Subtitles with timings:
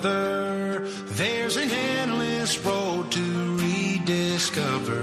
[0.00, 0.86] brother,
[1.18, 5.02] there's an endless road to rediscover.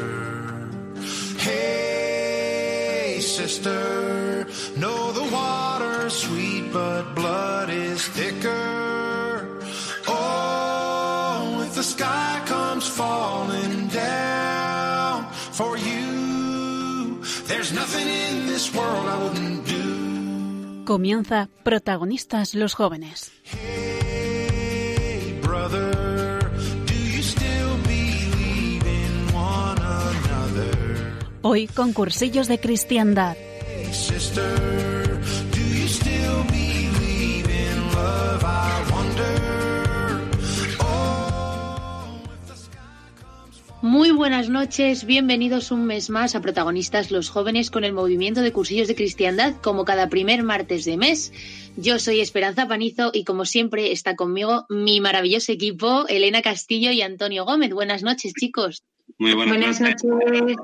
[1.38, 4.48] Hey, sister,
[4.78, 9.60] know the water's sweet, but blood is thicker.
[10.08, 19.24] Oh, if the sky comes falling down for you, there's nothing in this world I
[19.24, 20.86] wouldn't do.
[20.86, 23.35] Comienza Protagonistas los jóvenes.
[31.48, 33.38] Hoy con cursillos de cristiandad.
[43.84, 48.52] Muy buenas noches, bienvenidos un mes más a Protagonistas los Jóvenes con el movimiento de
[48.52, 51.32] cursillos de cristiandad como cada primer martes de mes.
[51.78, 57.04] Yo soy Esperanza Panizo y como siempre está conmigo mi maravilloso equipo, Elena Castillo y
[57.04, 57.72] Antonio Gómez.
[57.72, 58.82] Buenas noches, chicos.
[59.20, 60.04] Muy buenas, Buenas noches.
[60.04, 60.56] noches.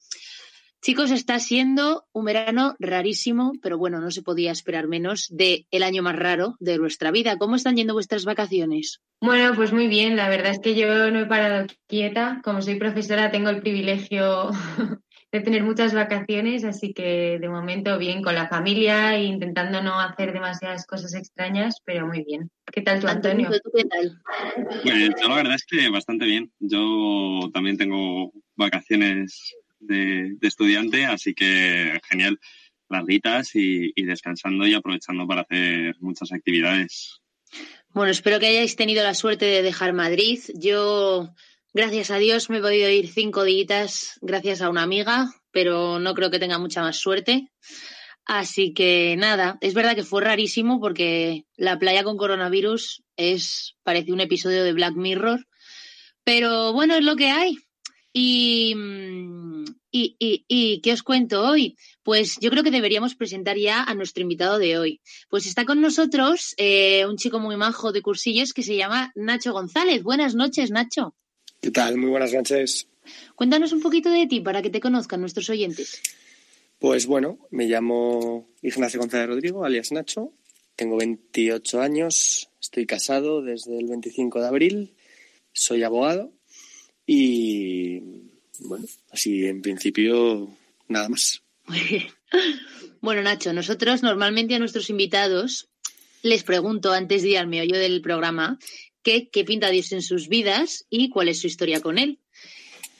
[0.81, 5.83] Chicos, está siendo un verano rarísimo, pero bueno, no se podía esperar menos de el
[5.83, 7.37] año más raro de nuestra vida.
[7.37, 9.01] ¿Cómo están yendo vuestras vacaciones?
[9.19, 10.15] Bueno, pues muy bien.
[10.15, 12.39] La verdad es que yo no he parado quieta.
[12.45, 14.51] Como soy profesora, tengo el privilegio
[15.33, 19.99] de tener muchas vacaciones, así que de momento bien con la familia e intentando no
[19.99, 22.49] hacer demasiadas cosas extrañas, pero muy bien.
[22.71, 23.49] ¿Qué tal tú, Antonio?
[23.49, 24.21] ¿tú qué tal?
[24.81, 26.53] Pues yo la verdad es que bastante bien.
[26.59, 32.39] Yo también tengo vacaciones de, estudiante, así que genial.
[32.91, 37.21] Larguitas y, y descansando y aprovechando para hacer muchas actividades.
[37.89, 40.39] Bueno, espero que hayáis tenido la suerte de dejar Madrid.
[40.55, 41.29] Yo,
[41.73, 46.13] gracias a Dios, me he podido ir cinco días gracias a una amiga, pero no
[46.13, 47.49] creo que tenga mucha más suerte.
[48.25, 54.13] Así que nada, es verdad que fue rarísimo porque la playa con coronavirus es parece
[54.13, 55.47] un episodio de Black Mirror,
[56.23, 57.57] pero bueno, es lo que hay.
[58.11, 58.75] Y,
[59.91, 61.77] y, y, y, ¿qué os cuento hoy?
[62.03, 65.01] Pues yo creo que deberíamos presentar ya a nuestro invitado de hoy.
[65.29, 69.53] Pues está con nosotros eh, un chico muy majo de cursillos que se llama Nacho
[69.53, 70.01] González.
[70.01, 71.15] Buenas noches, Nacho.
[71.61, 71.97] ¿Qué tal?
[71.97, 72.87] Muy buenas noches.
[73.35, 76.01] Cuéntanos un poquito de ti para que te conozcan nuestros oyentes.
[76.79, 80.33] Pues bueno, me llamo Ignacio González Rodrigo, alias Nacho.
[80.75, 84.95] Tengo 28 años, estoy casado desde el 25 de abril,
[85.51, 86.38] soy abogado
[87.11, 87.99] y
[88.59, 90.55] bueno, así en principio
[90.87, 91.41] nada más.
[93.01, 95.69] Bueno, Nacho, nosotros normalmente a nuestros invitados
[96.21, 98.59] les pregunto antes de ir al meollo del programa
[99.01, 102.19] que, qué pinta Dios en sus vidas y cuál es su historia con él.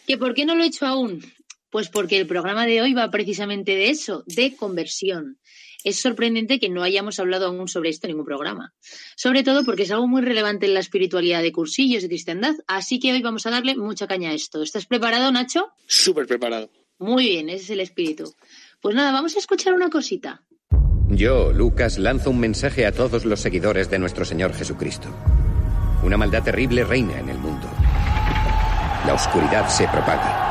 [0.08, 1.22] ¿Que por qué no lo he hecho aún?
[1.70, 5.40] Pues porque el programa de hoy va precisamente de eso, de conversión.
[5.84, 8.74] Es sorprendente que no hayamos hablado aún sobre esto en ningún programa.
[9.16, 12.56] Sobre todo porque es algo muy relevante en la espiritualidad de cursillos de cristiandad.
[12.68, 14.62] Así que hoy vamos a darle mucha caña a esto.
[14.62, 15.72] ¿Estás preparado, Nacho?
[15.88, 16.70] Súper preparado.
[16.98, 18.34] Muy bien, ese es el espíritu.
[18.82, 20.44] Pues nada, vamos a escuchar una cosita.
[21.08, 25.08] Yo, Lucas, lanzo un mensaje a todos los seguidores de nuestro Señor Jesucristo.
[26.04, 27.68] Una maldad terrible reina en el mundo.
[29.06, 30.49] La oscuridad se propaga.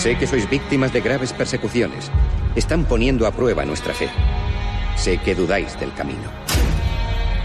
[0.00, 2.10] Sé que sois víctimas de graves persecuciones.
[2.56, 4.08] Están poniendo a prueba nuestra fe.
[4.96, 6.24] Sé que dudáis del camino.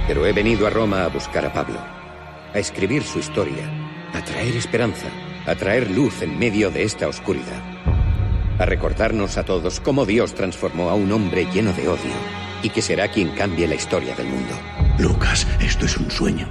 [0.07, 1.77] Pero he venido a Roma a buscar a Pablo,
[2.53, 3.69] a escribir su historia,
[4.13, 5.07] a traer esperanza,
[5.45, 7.61] a traer luz en medio de esta oscuridad,
[8.57, 12.15] a recordarnos a todos cómo Dios transformó a un hombre lleno de odio
[12.63, 14.53] y que será quien cambie la historia del mundo.
[14.97, 16.47] Lucas, esto es un sueño.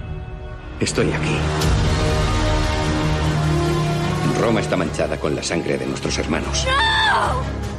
[0.81, 1.84] Estoy aquí.
[4.45, 6.67] Roma está manchada con la sangre de nuestros hermanos.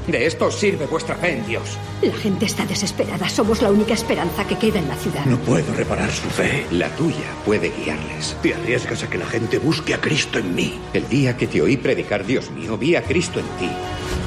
[0.07, 1.77] De esto sirve vuestra fe en Dios.
[2.01, 3.29] La gente está desesperada.
[3.29, 5.23] Somos la única esperanza que queda en la ciudad.
[5.25, 6.65] No puedo reparar su fe.
[6.71, 8.35] La tuya puede guiarles.
[8.41, 10.79] Te arriesgas a que la gente busque a Cristo en mí.
[10.91, 13.69] El día que te oí predicar, Dios mío, vi a Cristo en ti.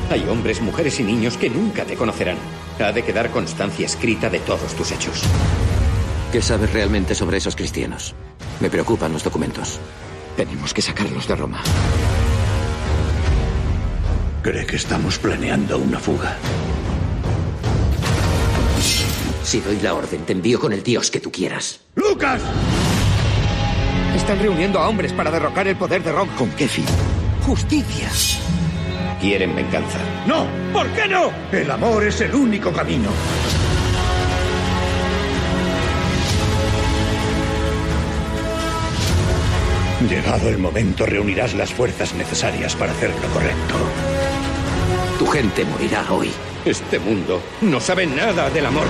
[0.08, 2.38] Hay hombres, mujeres y niños que nunca te conocerán.
[2.78, 5.24] Ha de quedar constancia escrita de todos tus hechos.
[6.30, 8.14] ¿Qué sabes realmente sobre esos cristianos?
[8.60, 9.80] Me preocupan los documentos.
[10.36, 11.64] Tenemos que sacarlos de Roma.
[14.48, 16.34] Cree que estamos planeando una fuga.
[19.44, 21.80] Si doy la orden, te envío con el dios que tú quieras.
[21.94, 22.40] ¡Lucas!
[24.16, 26.34] Están reuniendo a hombres para derrocar el poder de Roma.
[26.34, 26.86] ¿Con qué fin?
[27.42, 28.08] Justicia.
[29.20, 29.98] Quieren venganza.
[30.26, 30.46] ¡No!
[30.72, 31.30] ¿Por qué no?
[31.52, 33.10] El amor es el único camino.
[40.08, 44.17] Llegado el momento, reunirás las fuerzas necesarias para hacer lo correcto.
[45.32, 46.30] Gente morirá hoy.
[46.64, 48.86] Este mundo no sabe nada del amor.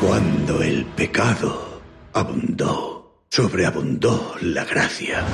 [0.00, 1.80] Cuando el pecado
[2.12, 5.24] abundó, sobreabundó la gracia.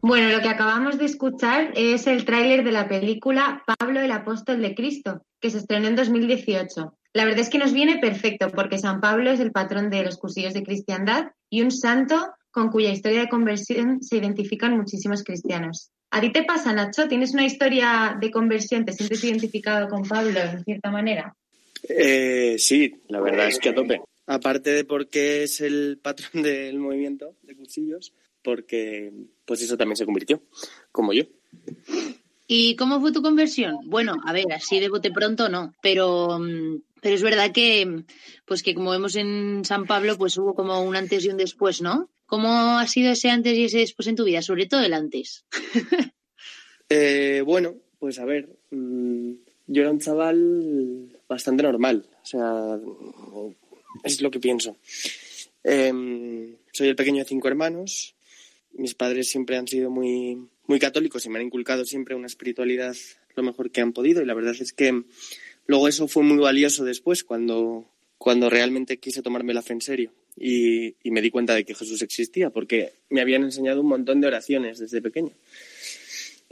[0.00, 4.62] Bueno, lo que acabamos de escuchar es el tráiler de la película Pablo el Apóstol
[4.62, 6.94] de Cristo, que se estrenó en 2018.
[7.16, 10.18] La verdad es que nos viene perfecto porque San Pablo es el patrón de los
[10.18, 12.14] cursillos de cristiandad y un santo
[12.50, 15.88] con cuya historia de conversión se identifican muchísimos cristianos.
[16.10, 17.08] ¿A ti te pasa, Nacho?
[17.08, 18.84] ¿Tienes una historia de conversión?
[18.84, 21.34] ¿Te sientes identificado con Pablo en cierta manera?
[21.88, 24.02] Eh, sí, la verdad es que a tope.
[24.26, 29.10] Aparte de porque es el patrón del movimiento de cursillos, porque
[29.46, 30.42] pues eso también se convirtió,
[30.92, 31.24] como yo.
[32.46, 33.78] ¿Y cómo fue tu conversión?
[33.86, 38.02] Bueno, a ver, así de bote pronto no, pero, mm, pero es verdad que,
[38.46, 41.80] pues que como vemos en San Pablo, pues hubo como un antes y un después,
[41.80, 42.10] ¿no?
[42.26, 44.42] ¿Cómo ha sido ese antes y ese después en tu vida?
[44.42, 45.44] Sobre todo el antes.
[46.88, 49.32] Eh, bueno, pues a ver, mm,
[49.66, 52.78] yo era un chaval bastante normal, o sea,
[54.04, 54.76] es lo que pienso.
[55.64, 58.14] Em, soy el pequeño de cinco hermanos,
[58.72, 62.94] mis padres siempre han sido muy, muy católicos y me han inculcado siempre una espiritualidad
[63.34, 65.02] lo mejor que han podido y la verdad es que
[65.66, 67.86] luego eso fue muy valioso después cuando,
[68.18, 72.02] cuando realmente quise tomarme la fe en serio y, me di cuenta de que Jesús
[72.02, 75.32] existía porque me habían enseñado un montón de oraciones desde pequeño.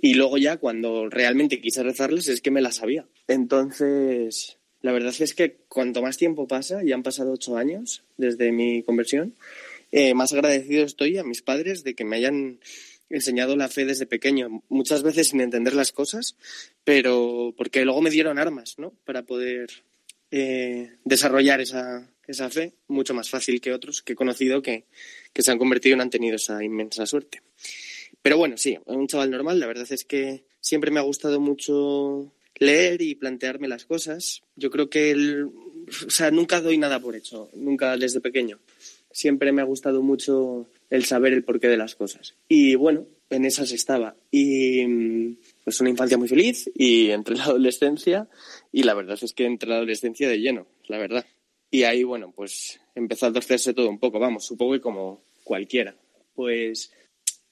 [0.01, 3.07] Y luego ya cuando realmente quise rezarles es que me las sabía.
[3.29, 8.53] Entonces, la verdad es que cuanto más tiempo pasa, ya han pasado ocho años desde
[8.53, 9.35] mi conversión,
[9.93, 12.59] eh, más agradecido estoy a mis padres de que me hayan
[13.11, 16.37] enseñado la fe desde pequeño, muchas veces sin entender las cosas,
[16.85, 18.93] pero porque luego me dieron armas, ¿no?
[19.05, 19.71] Para poder
[20.31, 24.85] eh, desarrollar esa, esa fe mucho más fácil que otros que he conocido que,
[25.33, 27.43] que se han convertido y no han tenido esa inmensa suerte.
[28.23, 32.33] Pero bueno, sí, un chaval normal, la verdad es que siempre me ha gustado mucho
[32.57, 34.43] leer y plantearme las cosas.
[34.57, 35.45] Yo creo que
[36.07, 38.59] o sea, nunca doy nada por hecho, nunca desde pequeño.
[39.11, 42.35] Siempre me ha gustado mucho el saber el porqué de las cosas.
[42.49, 44.17] Y bueno, en esas estaba.
[44.31, 48.29] Y mm, pues una infancia muy feliz y entre la adolescencia
[48.73, 51.27] y la verdad es que entre la adolescencia de lleno, la verdad.
[51.71, 55.97] Y ahí, bueno, pues empezó a torcerse todo un poco, vamos, supongo que como cualquiera.
[56.35, 56.93] Pues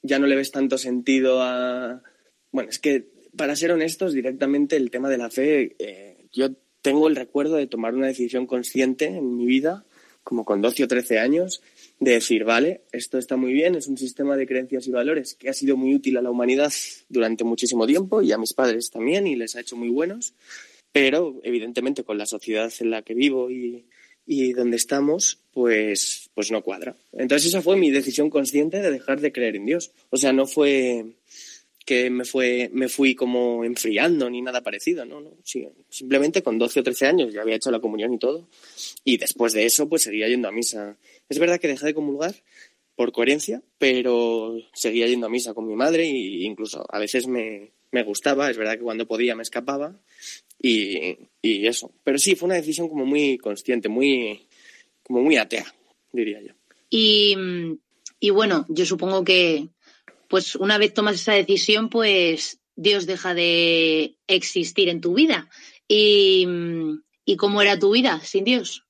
[0.03, 2.03] ya no le ves tanto sentido a...
[2.51, 3.07] Bueno, es que
[3.37, 6.51] para ser honestos, directamente el tema de la fe, eh, yo
[6.83, 9.85] tengo el recuerdo de tomar una decisión consciente en mi vida,
[10.23, 11.63] como con 12 o 13 años,
[12.03, 15.49] de decir, vale, esto está muy bien, es un sistema de creencias y valores que
[15.49, 16.73] ha sido muy útil a la humanidad
[17.09, 20.35] durante muchísimo tiempo y a mis padres también y les ha hecho muy buenos,
[20.91, 23.87] pero evidentemente con la sociedad en la que vivo y,
[24.27, 26.97] y donde estamos, pues, pues no cuadra.
[27.13, 29.93] Entonces esa fue mi decisión consciente de dejar de creer en Dios.
[30.11, 31.07] O sea, no fue
[31.85, 36.59] que me fue me fui como enfriando ni nada parecido, no, no, sí, simplemente con
[36.59, 38.49] 12 o 13 años ya había hecho la comunión y todo
[39.05, 40.97] y después de eso pues seguía yendo a misa.
[41.29, 42.35] Es verdad que dejé de comulgar
[42.95, 47.73] por coherencia, pero seguía yendo a misa con mi madre e incluso a veces me,
[47.91, 49.99] me gustaba, es verdad que cuando podía me escapaba
[50.61, 51.93] y, y eso.
[52.05, 54.47] Pero sí, fue una decisión como muy consciente, muy
[55.03, 55.67] como muy atea,
[56.13, 56.55] diría yo.
[56.91, 57.37] Y,
[58.21, 59.69] y bueno, yo supongo que
[60.33, 65.51] pues una vez tomas esa decisión, pues Dios deja de existir en tu vida.
[65.87, 66.47] ¿Y,
[67.37, 68.87] cómo era tu vida sin Dios?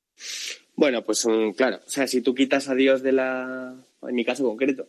[0.76, 4.24] Bueno, pues um, claro, o sea, si tú quitas a Dios de la, en mi
[4.24, 4.88] caso concreto,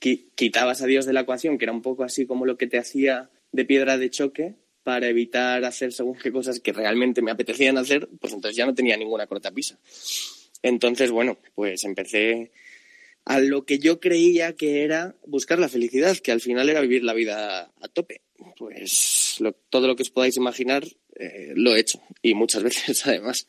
[0.00, 2.66] qui- quitabas a Dios de la ecuación, que era un poco así como lo que
[2.66, 7.30] te hacía de piedra de choque para evitar hacer según qué cosas que realmente me
[7.30, 9.78] apetecían hacer, pues entonces ya no tenía ninguna cortapisa.
[10.62, 12.52] Entonces, bueno, pues empecé
[13.24, 17.04] a lo que yo creía que era buscar la felicidad, que al final era vivir
[17.04, 18.22] la vida a tope.
[18.56, 20.84] Pues todo lo que os podáis imaginar
[21.16, 23.46] eh, lo he hecho y muchas veces además.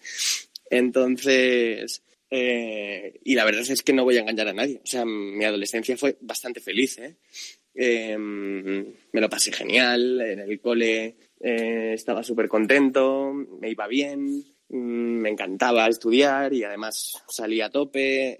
[0.69, 4.79] Entonces, eh, y la verdad es que no voy a engañar a nadie.
[4.83, 6.97] O sea, mi adolescencia fue bastante feliz.
[6.97, 7.17] ¿eh?
[7.75, 14.43] Eh, me lo pasé genial, en el cole eh, estaba súper contento, me iba bien.
[14.69, 18.39] me encantaba estudiar y además salía a tope,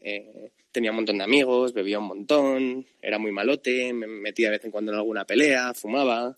[0.72, 4.66] tenía un montón de amigos, bebía un montón, era muy malote, me metía de vez
[4.66, 6.38] en cuando en alguna pelea, fumaba,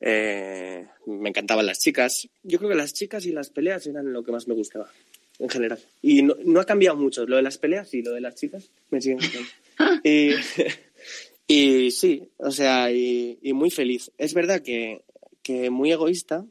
[0.00, 2.28] eh, me encantaban las chicas.
[2.42, 4.90] Yo creo que las chicas y las peleas eran lo que más me gustaba,
[5.38, 5.78] en general.
[6.02, 9.00] Y no, ha cambiado mucho, lo de las peleas y lo de las chicas me
[9.00, 9.48] siguen gustando.
[11.46, 14.10] y, sí, o sea, y, muy feliz.
[14.18, 15.02] Es verdad que,
[15.42, 16.46] que muy egoísta,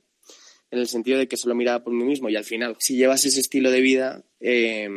[0.70, 3.24] en el sentido de que solo miraba por mí mismo y al final, si llevas
[3.24, 4.90] ese estilo de vida, eh,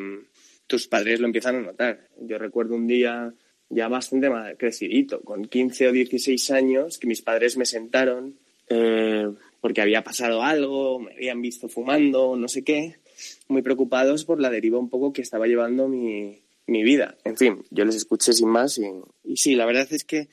[0.70, 2.06] tus padres lo empiezan a notar.
[2.20, 3.34] Yo recuerdo un día
[3.68, 9.28] ya bastante crecidito, con 15 o 16 años, que mis padres me sentaron eh,
[9.60, 13.00] porque había pasado algo, me habían visto fumando, no sé qué,
[13.48, 17.18] muy preocupados por la deriva un poco que estaba llevando mi, mi vida.
[17.24, 18.84] En fin, yo les escuché sin más y,
[19.24, 20.28] y, sí, la verdad es que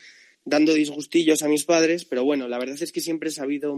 [0.46, 3.76] dando disgustillos a mis padres, pero bueno, la verdad es que siempre he sabido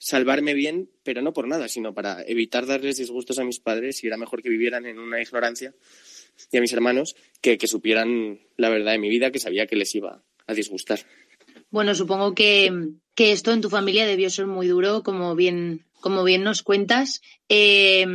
[0.00, 4.06] salvarme bien, pero no por nada, sino para evitar darles disgustos a mis padres y
[4.06, 5.74] era mejor que vivieran en una ignorancia
[6.50, 9.94] y a mis hermanos que, supieran la verdad de mi vida que sabía que les
[9.94, 11.00] iba a disgustar.
[11.70, 12.72] Bueno, supongo que,
[13.14, 17.20] que esto en tu familia debió ser muy duro, como bien, como bien nos cuentas.
[17.50, 18.06] Eh,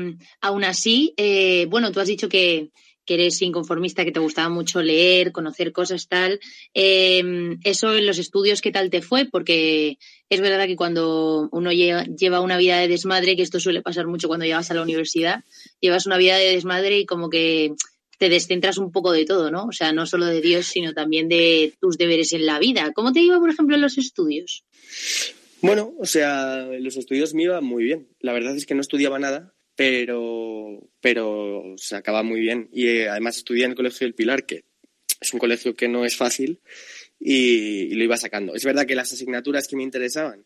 [0.41, 2.71] aún así, eh, bueno, tú has dicho que,
[3.05, 6.39] que eres inconformista, que te gustaba mucho leer, conocer cosas, tal.
[6.73, 9.25] Eh, eso en los estudios, ¿qué tal te fue?
[9.25, 9.97] Porque
[10.29, 14.27] es verdad que cuando uno lleva una vida de desmadre, que esto suele pasar mucho
[14.27, 15.43] cuando llegas a la universidad,
[15.79, 17.73] llevas una vida de desmadre y como que
[18.17, 19.65] te descentras un poco de todo, ¿no?
[19.65, 22.91] O sea, no solo de Dios, sino también de tus deberes en la vida.
[22.93, 24.63] ¿Cómo te iba, por ejemplo, en los estudios?
[25.61, 28.07] Bueno, o sea, los estudios me iban muy bien.
[28.19, 32.69] La verdad es que no estudiaba nada, pero, pero se acaba muy bien.
[32.71, 34.65] Y eh, además estudié en el Colegio del Pilar, que
[35.19, 36.59] es un colegio que no es fácil,
[37.19, 38.55] y, lo iba sacando.
[38.55, 40.45] Es verdad que las asignaturas que me interesaban,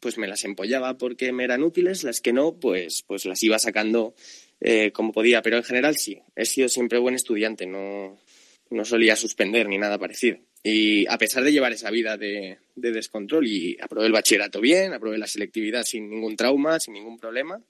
[0.00, 3.58] pues me las empollaba porque me eran útiles, las que no, pues, pues las iba
[3.58, 4.14] sacando
[4.60, 8.18] eh, como podía, pero en general sí, he sido siempre buen estudiante, no,
[8.70, 10.38] no solía suspender ni nada parecido.
[10.62, 15.18] Y a pesar de llevar esa vida de, descontrol y aprobé el bachillerato bien, aprobé
[15.18, 17.60] la selectividad sin ningún trauma, sin ningún problema,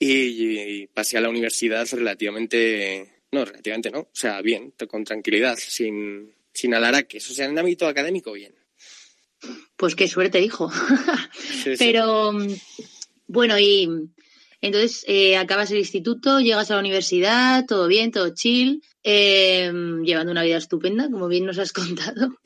[0.00, 6.34] y, pasé a la universidad relativamente, no, relativamente no, o sea, bien, con tranquilidad, sin,
[6.52, 8.54] sin alaraques, o sea, en el ámbito académico bien.
[9.76, 10.70] Pues qué suerte, hijo.
[11.78, 12.32] Pero,
[13.26, 13.88] bueno, y
[14.60, 19.72] entonces, eh, acabas el instituto, llegas a la universidad, todo bien, todo chill, eh,
[20.04, 22.38] llevando una vida estupenda, como bien nos has contado.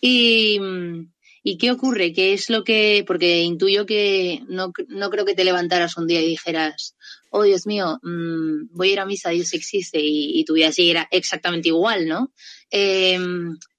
[0.00, 0.58] Y,
[1.42, 2.12] ¿Y qué ocurre?
[2.12, 3.04] ¿Qué es lo que.?
[3.06, 6.94] Porque intuyo que no, no creo que te levantaras un día y dijeras,
[7.30, 11.08] oh Dios mío, mm, voy a ir a misa, Dios existe, y, tu vida siguiera
[11.10, 12.32] exactamente igual, ¿no?
[12.70, 13.18] Eh,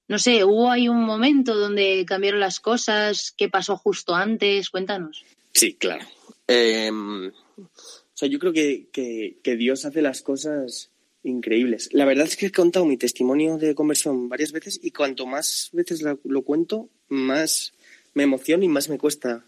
[0.06, 3.32] no sé, ¿hubo ahí un momento donde cambiaron las cosas?
[3.36, 4.68] ¿Qué pasó justo antes?
[4.68, 5.24] Cuéntanos.
[5.52, 6.04] Sí, claro.
[6.46, 10.90] Eh, o sea, yo creo que, que, Dios hace las cosas
[11.24, 11.88] increíbles.
[11.92, 15.70] La verdad es que he contado mi testimonio de conversión varias veces y cuanto más
[15.72, 17.74] veces lo, cuento, más
[18.12, 19.44] me emociono y más me cuesta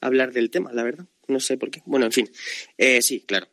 [0.00, 1.06] hablar del tema, la verdad.
[1.26, 1.82] No sé por qué.
[1.86, 2.30] Bueno, en fin.
[2.76, 3.48] Eh, sí, claro,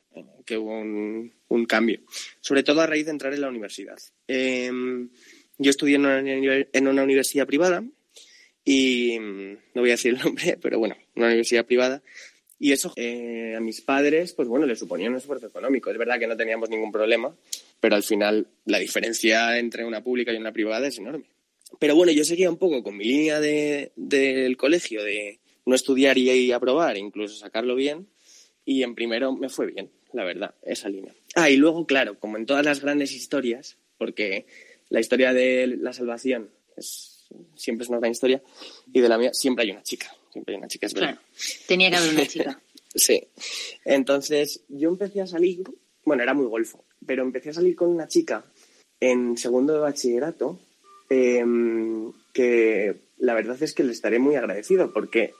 [0.45, 2.01] que hubo un, un, cambio.
[2.41, 3.97] Sobre todo a raíz de entrar en la universidad.
[4.27, 5.09] Em,
[5.57, 7.83] yo estudié en una, en una universidad privada
[8.63, 12.03] y no voy a decir el nombre, pero bueno, una universidad privada
[12.61, 15.89] y eso eh, a mis padres, pues bueno, les suponía un esfuerzo económico.
[15.89, 17.35] Es verdad que no teníamos ningún problema,
[17.79, 21.25] pero al final la diferencia entre una pública y una privada es enorme.
[21.79, 26.19] Pero bueno, yo seguía un poco con mi línea de, del colegio de no estudiar
[26.19, 28.05] y aprobar, incluso sacarlo bien.
[28.63, 31.15] Y en primero me fue bien, la verdad, esa línea.
[31.33, 34.45] Ah, y luego, claro, como en todas las grandes historias, porque
[34.89, 38.43] la historia de la salvación es, siempre es una gran historia,
[38.93, 41.19] y de la mía siempre hay una chica siempre hay una chica, es verdad.
[41.67, 42.61] tenía que haber una chica.
[42.95, 43.27] sí.
[43.85, 45.63] Entonces, yo empecé a salir,
[46.05, 48.45] bueno, era muy golfo, pero empecé a salir con una chica
[48.99, 50.59] en segundo de bachillerato
[51.09, 55.33] em, que la verdad es que le estaré muy agradecido porque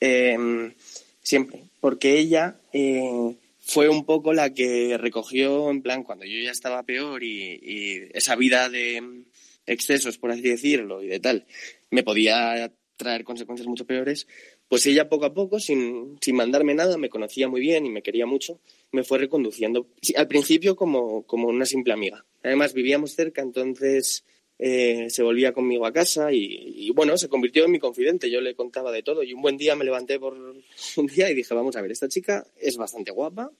[0.00, 0.74] em,
[1.22, 6.50] siempre, porque ella eh, fue un poco la que recogió, en plan, cuando yo ya
[6.50, 9.24] estaba peor y, y esa vida de
[9.66, 11.46] excesos, por así decirlo, y de tal,
[11.90, 14.26] me podía traer consecuencias mucho peores,
[14.68, 18.02] pues ella poco a poco, sin, sin mandarme nada, me conocía muy bien y me
[18.02, 18.60] quería mucho,
[18.92, 19.88] me fue reconduciendo.
[20.16, 22.24] al principio como, como una simple amiga.
[22.42, 24.24] Además vivíamos cerca, entonces
[24.58, 28.30] eh, se volvía conmigo a casa y, bueno, se convirtió en mi confidente.
[28.30, 30.34] Yo le contaba de todo y un buen día me levanté por
[30.96, 33.50] un día y dije, vamos a ver, esta chica es bastante guapa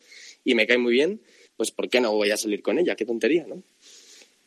[0.44, 1.20] y me cae muy bien,
[1.56, 2.96] pues ¿por qué no voy a salir con ella?
[2.96, 3.62] Qué tontería, ¿no?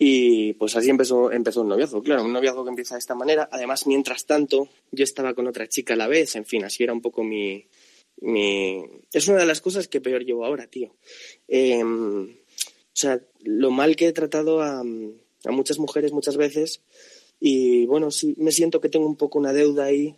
[0.02, 3.50] Y pues así empezó, empezó un noviazgo, claro, un noviazgo que empieza de esta manera.
[3.52, 6.94] Además, mientras tanto, yo estaba con otra chica a la vez, en fin, así era
[6.94, 7.68] un poco mi,
[8.22, 8.82] Mi...
[9.12, 10.96] Es una de las cosas que peor llevo ahora, tío.
[11.50, 16.82] Em, o sea, lo mal que he tratado a, a muchas mujeres muchas veces
[17.40, 20.16] y bueno, sí, me siento que tengo un poco una deuda ahí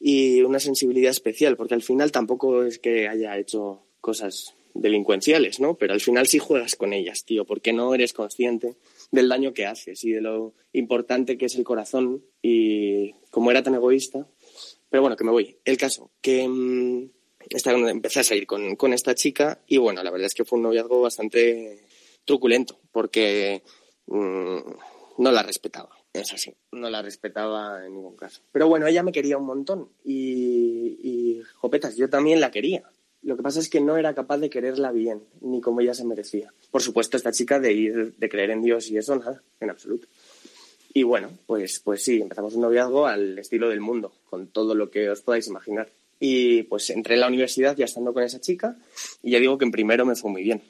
[0.00, 5.74] y una sensibilidad especial, porque al final tampoco es que haya hecho cosas delincuenciales, ¿no?
[5.74, 8.74] Pero al final sí juegas con ellas, tío, porque no eres consciente
[9.12, 13.62] del daño que haces y de lo importante que es el corazón y como era
[13.62, 14.26] tan egoísta.
[14.90, 15.56] Pero bueno, que me voy.
[15.64, 17.08] El caso, que mmm,
[17.88, 20.64] empecé a salir con, con esta chica y bueno, la verdad es que fue un
[20.64, 21.84] noviazgo bastante
[22.24, 23.62] truculento porque
[24.06, 24.58] mmm,
[25.18, 25.90] no la respetaba.
[26.12, 28.42] Es así, no la respetaba en ningún caso.
[28.52, 31.42] Pero bueno, ella me quería un montón y, y
[31.96, 32.82] yo también la quería.
[33.22, 36.04] Lo que pasa es que no era capaz de quererla bien, ni como ella se
[36.04, 36.52] merecía.
[36.70, 40.08] Por supuesto, esta chica de ir, de creer en Dios y eso, nada, en absoluto.
[40.92, 44.90] Y bueno, pues, pues sí, empezamos un noviazgo al estilo del mundo, con todo lo
[44.90, 45.88] que os podáis imaginar.
[46.18, 48.76] Y pues entré en la universidad ya estando con esa chica,
[49.22, 50.62] y ya digo que en primero me fue muy bien.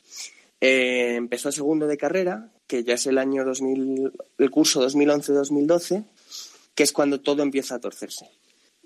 [0.60, 6.04] Eh, empezó el segundo de carrera, que ya es el año 2000, el curso 2011-2012,
[6.74, 8.28] que es cuando todo empieza a torcerse.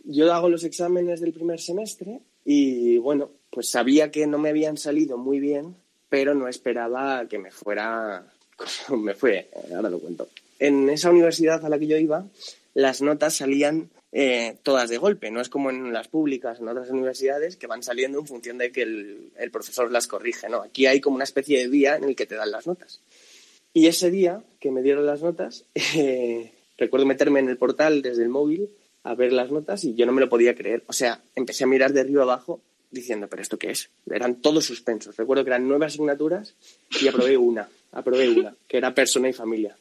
[0.04, 4.76] Yo hago los exámenes del primer semestre y bueno, pues sabía que no me habían
[4.76, 5.74] salido muy bien,
[6.08, 8.24] pero no esperaba que me fuera
[8.86, 10.28] como me fue, ahora lo cuento.
[10.58, 12.24] En esa universidad a la que yo iba,
[12.72, 16.88] las notas salían eh, todas de golpe, no es como en las públicas, en otras
[16.88, 20.62] universidades, que van saliendo en función de que el, el profesor las corrige, ¿no?
[20.62, 23.00] Aquí hay como una especie de día en el que te dan las notas.
[23.74, 28.22] Y ese día que me dieron las notas, eh, recuerdo meterme en el portal desde
[28.22, 28.70] el móvil
[29.06, 30.82] a ver las notas y yo no me lo podía creer.
[30.88, 32.60] O sea, empecé a mirar de arriba abajo
[32.90, 33.88] diciendo, ¿pero esto qué es?
[34.10, 35.16] Eran todos suspensos.
[35.16, 36.54] Recuerdo que eran nueve asignaturas
[37.00, 39.76] y aprobé una, aprobé una, que era persona y familia.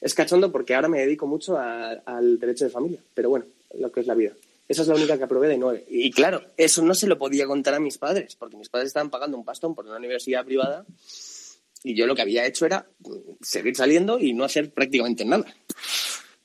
[0.00, 3.46] Es cachondo porque ahora me dedico mucho a, al derecho de familia, pero bueno,
[3.78, 4.32] lo que es la vida.
[4.68, 5.84] Esa es la única que aprobé de nueve.
[5.88, 9.10] Y claro, eso no se lo podía contar a mis padres, porque mis padres estaban
[9.10, 10.84] pagando un pastón por una universidad privada
[11.82, 12.86] y yo lo que había hecho era
[13.40, 15.46] seguir saliendo y no hacer prácticamente nada.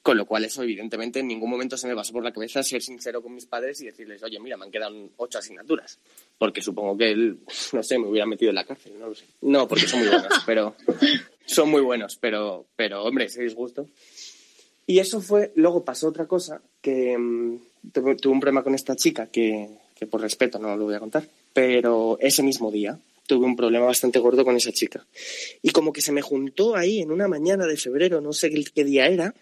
[0.06, 2.80] Con lo cual eso evidentemente en ningún momento se me pasó por la cabeza ser
[2.80, 5.98] sincero con mis padres y decirles, oye, mira, me han quedado ocho asignaturas.
[6.38, 7.40] Porque supongo que él,
[7.74, 9.26] no sé, me hubiera metido en la cárcel, no lo sé.
[9.42, 10.76] No, porque son muy buenos, pero
[11.48, 13.90] son muy buenos, pero, pero hombre, ese disgusto.
[14.86, 17.18] Y eso fue, luego pasó otra cosa, que
[17.92, 21.00] tuve, tuve, un problema con esta chica que, que por respeto no lo voy a
[21.00, 25.04] contar, pero ese mismo día tuve un problema bastante gordo con esa chica.
[25.64, 28.84] Y como que se me juntó ahí en una mañana de febrero, no sé qué
[28.84, 29.34] día era,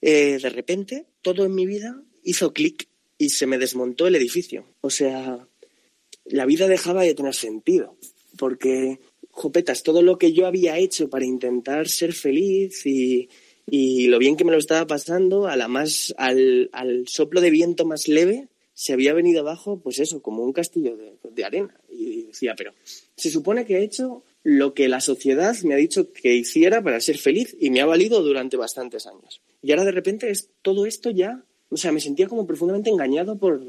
[0.00, 4.66] eh, de repente todo en mi vida hizo clic y se me desmontó el edificio.
[4.80, 5.46] O sea,
[6.24, 7.96] la vida dejaba de tener sentido,
[8.36, 13.28] porque, jopetas, todo lo que yo había hecho para intentar ser feliz y,
[13.70, 17.50] y lo bien que me lo estaba pasando, a la más, al, al, soplo de
[17.50, 21.80] viento más leve, se había venido abajo, pues eso, como un castillo de, de arena.
[21.88, 22.74] Y decía, pero
[23.16, 27.00] se supone que he hecho lo que la sociedad me ha dicho que hiciera para
[27.00, 29.40] ser feliz y me ha valido durante bastantes años.
[29.62, 33.38] Y ahora de repente es todo esto ya, o sea, me sentía como profundamente engañado
[33.38, 33.60] por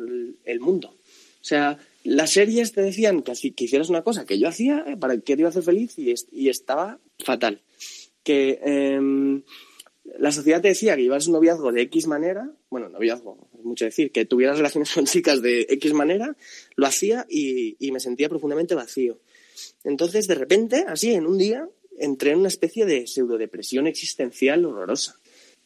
[0.45, 0.89] el mundo.
[0.89, 5.17] O sea, las series te decían que, que hicieras una cosa que yo hacía para
[5.17, 7.62] que te iba a hacer feliz y, y estaba fatal.
[8.23, 9.41] Que eh,
[10.17, 13.86] la sociedad te decía que llevas un noviazgo de X manera, bueno, noviazgo, es mucho
[13.86, 16.36] decir, que tuvieras relaciones con chicas de X manera,
[16.76, 19.19] lo hacía y, y me sentía profundamente vacío.
[19.84, 25.19] Entonces, de repente, así, en un día, entré en una especie de pseudodepresión existencial horrorosa.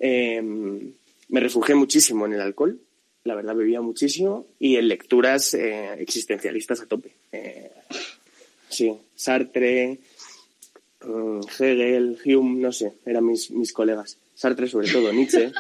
[0.04, 2.80] Eh, me refugié muchísimo en el alcohol,
[3.24, 7.14] la verdad bebía muchísimo, y en lecturas eh, existencialistas a tope.
[7.32, 7.72] Eh,
[8.68, 10.00] sí, Sartre,
[11.06, 14.18] um, Hegel, Hume, no sé, eran mis, mis colegas.
[14.34, 15.52] Sartre sobre todo, Nietzsche.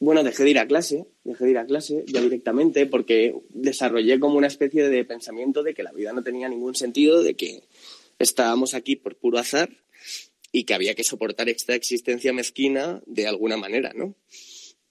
[0.00, 4.20] Bueno, dejé de ir a clase, dejé de ir a clase ya directamente porque desarrollé
[4.20, 7.62] como una especie de pensamiento de que la vida no tenía ningún sentido, de que
[8.18, 9.70] estábamos aquí por puro azar
[10.54, 14.14] y que había que soportar esta existencia mezquina de alguna manera, ¿no?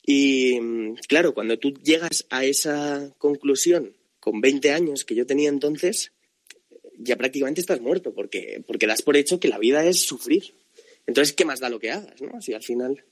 [0.05, 0.59] Y
[1.07, 6.11] claro, cuando tú llegas a esa conclusión con 20 años que yo tenía entonces,
[6.97, 10.53] ya prácticamente estás muerto porque, porque das por hecho que la vida es sufrir.
[11.07, 12.41] Entonces, ¿qué más da lo que hagas, no?
[12.41, 13.05] Si al final...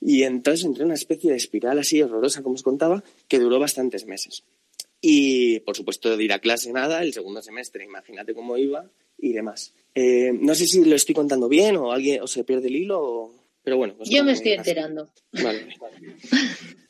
[0.00, 3.58] Y entonces entré en una especie de espiral así horrorosa, como os contaba, que duró
[3.60, 4.42] bastantes meses.
[5.08, 9.32] Y, por supuesto, de ir a clase nada, el segundo semestre, imagínate cómo iba y
[9.32, 9.72] demás.
[9.94, 13.00] Eh, no sé si lo estoy contando bien o alguien o se pierde el hilo,
[13.00, 13.34] o...
[13.62, 13.94] pero bueno.
[14.04, 15.08] Yo me estoy enterando.
[15.30, 15.68] Vale.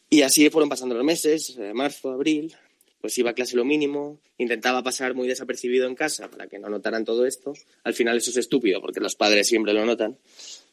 [0.08, 2.54] Y así fueron pasando los meses, eh, marzo, abril,
[3.02, 6.70] pues iba a clase lo mínimo, intentaba pasar muy desapercibido en casa para que no
[6.70, 7.52] notaran todo esto.
[7.84, 10.16] Al final eso es estúpido porque los padres siempre lo notan,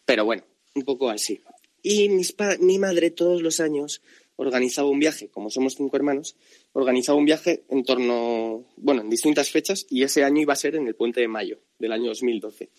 [0.06, 0.44] pero bueno,
[0.76, 1.42] un poco así.
[1.82, 4.02] Y mis mi madre todos los años
[4.36, 6.36] organizaba un viaje, como somos cinco hermanos,
[6.74, 10.76] organizaba un viaje en torno, bueno, en distintas fechas y ese año iba a ser
[10.76, 12.70] en el puente de mayo del año 2012.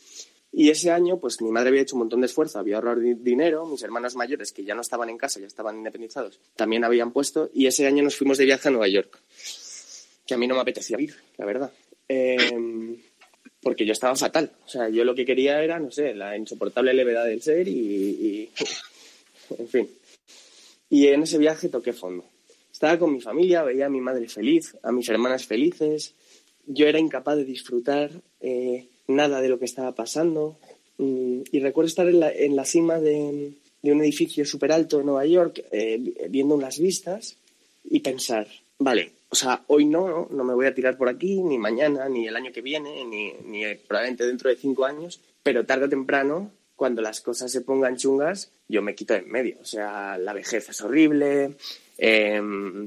[0.56, 3.66] Y ese año, pues mi madre había hecho un montón de esfuerzo, había ahorrado dinero,
[3.66, 7.50] mis hermanos mayores, que ya no estaban en casa, ya estaban independizados, también habían puesto,
[7.52, 9.20] y ese año nos fuimos de viaje a Nueva York,
[10.24, 11.72] que a mí no me apetecía ir, la verdad.
[12.06, 12.98] Em,
[13.64, 14.52] porque yo estaba fatal.
[14.64, 18.50] O sea, yo lo que quería era, no sé, la insoportable levedad del ser y,
[19.58, 19.88] en fin.
[20.90, 22.24] Y en ese viaje toqué fondo.
[22.72, 26.14] Estaba con mi familia, veía a mi madre feliz, a mis hermanas felices.
[26.66, 30.56] Yo era incapaz de disfrutar eh, nada de lo que estaba pasando.
[30.98, 35.04] Mm, y recuerdo estar en la, en la cima de, un edificio súper alto de
[35.04, 37.36] Nueva York, eh, viendo unas vistas
[37.84, 41.58] y pensar, vale, o sea, hoy no, no me voy a tirar por aquí, ni
[41.58, 45.86] mañana, ni el año que viene, ni, ni probablemente dentro de cinco años, pero tarde
[45.86, 49.56] o temprano, cuando las cosas se pongan chungas, yo me quito de en medio.
[49.60, 51.56] O sea, la vejez es horrible,
[51.98, 52.86] mm,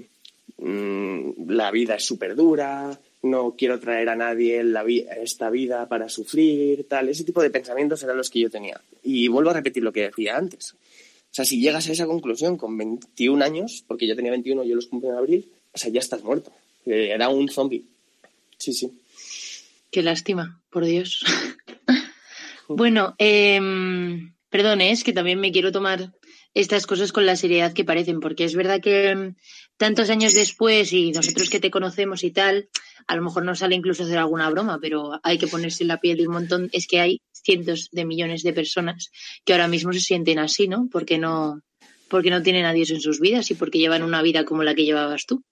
[1.48, 6.10] la vida es súper dura, no quiero traer a nadie en la esta vida para
[6.10, 7.10] sufrir, tal.
[7.10, 8.80] Ese tipo de pensamientos eran los que yo tenía.
[9.04, 10.74] Y vuelvo a repetir lo que decía antes.
[10.74, 14.76] O sea, si llegas a esa conclusión con 21 años, porque yo tenía 21, yo
[14.76, 16.52] los cumplí en abril, o sea, ya estás muerto.
[16.86, 17.84] Eh, era un zombie.
[18.58, 18.92] Sí, sí.
[19.92, 21.24] Qué lástima, por Dios.
[22.68, 23.60] bueno, eh,
[24.50, 26.14] perdón, es que también me quiero tomar
[26.54, 29.36] estas cosas con la seriedad que parecen, porque es verdad que em,
[29.78, 32.70] tantos años después y nosotros que te conocemos y tal,
[33.06, 36.00] a lo mejor nos sale incluso hacer alguna broma, pero hay que ponerse en la
[36.00, 36.70] piel de un montón.
[36.74, 39.12] Es que hay cientos de millones de personas
[39.46, 40.90] que ahora mismo se sienten así, ¿no?
[40.92, 41.62] Porque no,
[42.10, 44.76] porque no tienen a Dios en sus vidas y porque llevan una vida como la
[44.76, 45.44] que llevabas tú.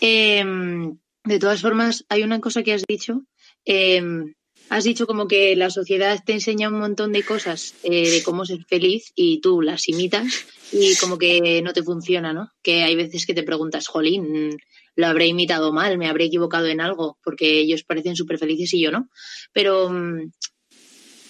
[0.00, 3.22] Em, de todas formas, hay una cosa que has dicho.
[3.64, 4.34] Em,
[4.70, 8.44] has dicho como que la sociedad te enseña un montón de cosas eh, de cómo
[8.44, 12.50] ser feliz y tú las imitas y como que no te funciona, ¿no?
[12.62, 14.56] Que hay veces que te preguntas, jolín,
[14.96, 18.80] lo habré imitado mal, me habré equivocado en algo, porque ellos parecen súper felices y
[18.80, 19.08] yo no.
[19.52, 20.30] Pero mm,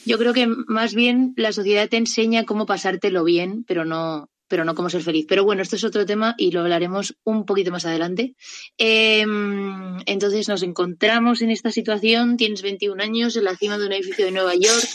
[0.05, 4.65] yo creo que más bien la sociedad te enseña cómo pasártelo bien, pero no, pero
[4.65, 5.27] no cómo ser feliz.
[5.29, 8.35] Pero bueno, esto es otro tema y lo hablaremos un poquito más adelante.
[8.79, 13.93] Em, entonces nos encontramos en esta situación, tienes 21 años en la cima de un
[13.93, 14.89] edificio de Nueva York,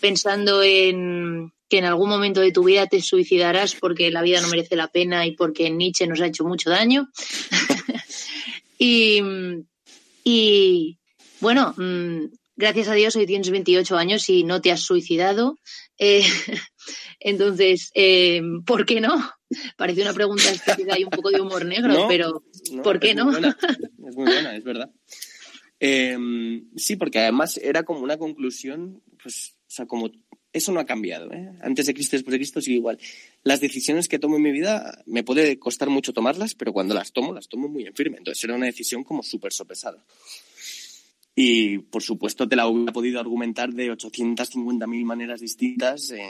[0.00, 4.48] pensando en que en algún momento de tu vida te suicidarás porque la vida no
[4.48, 7.08] merece la pena y porque Nietzsche nos ha hecho mucho daño.
[8.78, 9.22] y,
[10.24, 10.98] y,
[11.38, 12.24] bueno, mm,
[12.60, 15.58] gracias a Dios hoy tienes 28 años y no te has suicidado.
[15.98, 16.22] Eh,
[17.20, 19.18] entonces, eh, ¿por qué no?
[19.76, 22.44] Parece una pregunta específica y un poco de humor negro, pero
[22.84, 23.30] ¿por qué no?
[23.36, 24.90] es muy buena, es verdad.
[25.80, 30.10] Em, sí, porque además era como una conclusión, pues, o sea, como
[30.52, 31.32] eso no ha cambiado.
[31.32, 31.52] ¿eh?
[31.62, 32.98] Antes de Cristo, después de Cristo sigue igual.
[33.42, 37.12] Las decisiones que tomo en mi vida me puede costar mucho tomarlas, pero cuando las
[37.12, 38.18] tomo, las tomo muy en firme.
[38.18, 40.04] Entonces era una decisión como súper sopesada.
[41.34, 46.22] Y por supuesto te la hubiera podido argumentar de 850.000 maneras distintas eh,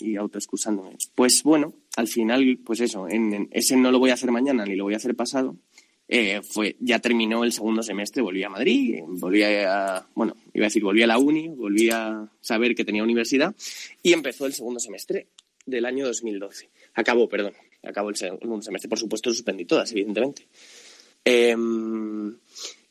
[0.00, 0.96] y autoexcusándome.
[1.14, 4.76] Pues bueno, al final, pues eso, en, ese no lo voy a hacer mañana ni
[4.76, 5.56] lo voy a hacer pasado.
[6.10, 10.68] Eh, fue, ya terminó el segundo semestre, volví a Madrid, volví a, bueno, iba a
[10.68, 13.54] decir, volví a la uni, volví a saber que tenía universidad
[14.02, 15.26] y empezó el segundo semestre
[15.66, 16.70] del año 2012.
[16.94, 18.88] Acabó, perdón, acabó el segundo semestre.
[18.88, 20.48] Por supuesto, suspendí todas, evidentemente.
[21.22, 21.54] Eh,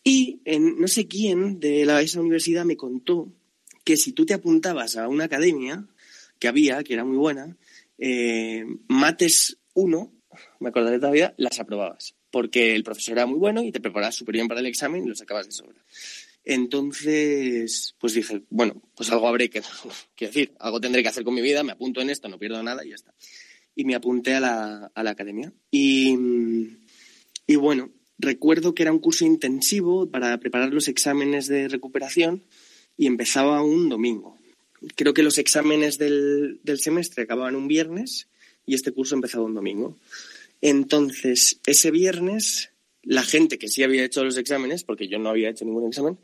[0.09, 3.29] y en, no sé quién de la, esa universidad me contó
[3.83, 5.85] que si tú te apuntabas a una academia
[6.39, 7.57] que había, que era muy buena,
[7.97, 10.13] eh, mates uno,
[10.61, 12.15] me acordaré todavía, las aprobabas.
[12.31, 15.09] Porque el profesor era muy bueno y te preparabas súper bien para el examen y
[15.09, 15.83] lo sacabas de sobra.
[16.45, 19.61] Entonces, pues dije, bueno, pues algo habré que,
[20.21, 22.85] decir, algo tendré que hacer con mi vida, me apunto en esto, no pierdo nada
[22.85, 23.13] y ya está.
[23.75, 25.51] Y me apunté a la, a la academia.
[25.69, 26.15] Y,
[27.45, 32.43] y bueno, recuerdo que era un curso intensivo para preparar los exámenes de recuperación
[32.97, 34.37] y empezaba un domingo.
[34.95, 38.27] Creo que los exámenes del, semestre acababan un viernes
[38.65, 39.97] y este curso empezaba un domingo.
[40.61, 42.71] Entonces, ese viernes,
[43.03, 46.17] la gente que sí había hecho los exámenes, porque yo no había hecho ningún examen,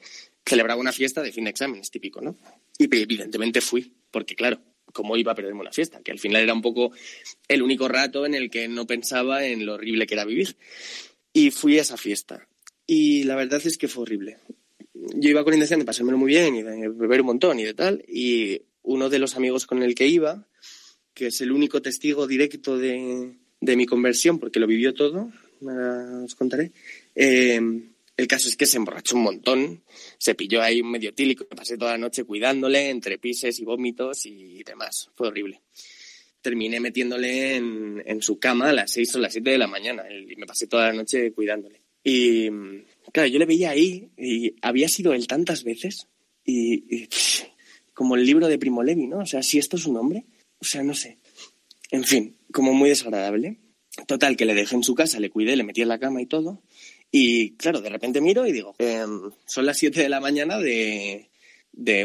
[0.45, 2.35] celebraba una fiesta de fin de exámenes, típico, ¿no?
[2.77, 4.59] Y evidentemente fui, porque claro,
[4.91, 6.01] ¿cómo iba a perderme una fiesta?
[6.01, 6.91] Que al final era un poco
[7.47, 10.55] el único rato en el que no pensaba en lo horrible que era vivir.
[11.33, 12.47] Y fui a esa fiesta.
[12.85, 14.37] Y la verdad es que fue horrible.
[14.93, 17.63] Yo iba con la intención de pasármelo muy bien y de beber un montón y
[17.63, 18.03] de tal.
[18.07, 20.47] Y uno de los amigos con el que iba,
[21.13, 25.31] que es el único testigo directo de, mi conversión, porque lo vivió todo,
[26.23, 26.71] os contaré.
[27.15, 27.59] Eh,
[28.15, 29.83] el caso es que se emborrachó un montón,
[30.19, 34.25] se pilló ahí un medio tílico, pasé toda la noche cuidándole entre pises y vómitos
[34.27, 35.09] y demás.
[35.15, 35.61] Fue horrible.
[36.43, 40.35] Terminé metiéndole en, su cama a las 6 o las 7 de la mañana y
[40.35, 41.81] me pasé toda la noche cuidándole.
[42.03, 42.49] Y
[43.11, 46.09] claro, yo le veía ahí y había sido él tantas veces
[46.45, 47.07] y,
[47.93, 49.19] como el libro de Primo Levi, ¿no?
[49.19, 50.25] O sea, si esto es un hombre,
[50.59, 51.17] o sea, no sé.
[51.89, 53.59] En fin, como muy desagradable.
[54.07, 56.25] Total, que le dejé en su casa, le cuidé, le metí en la cama y
[56.25, 56.61] todo.
[57.11, 61.29] Y claro, de repente miro y digo, em, son las 7 de la mañana de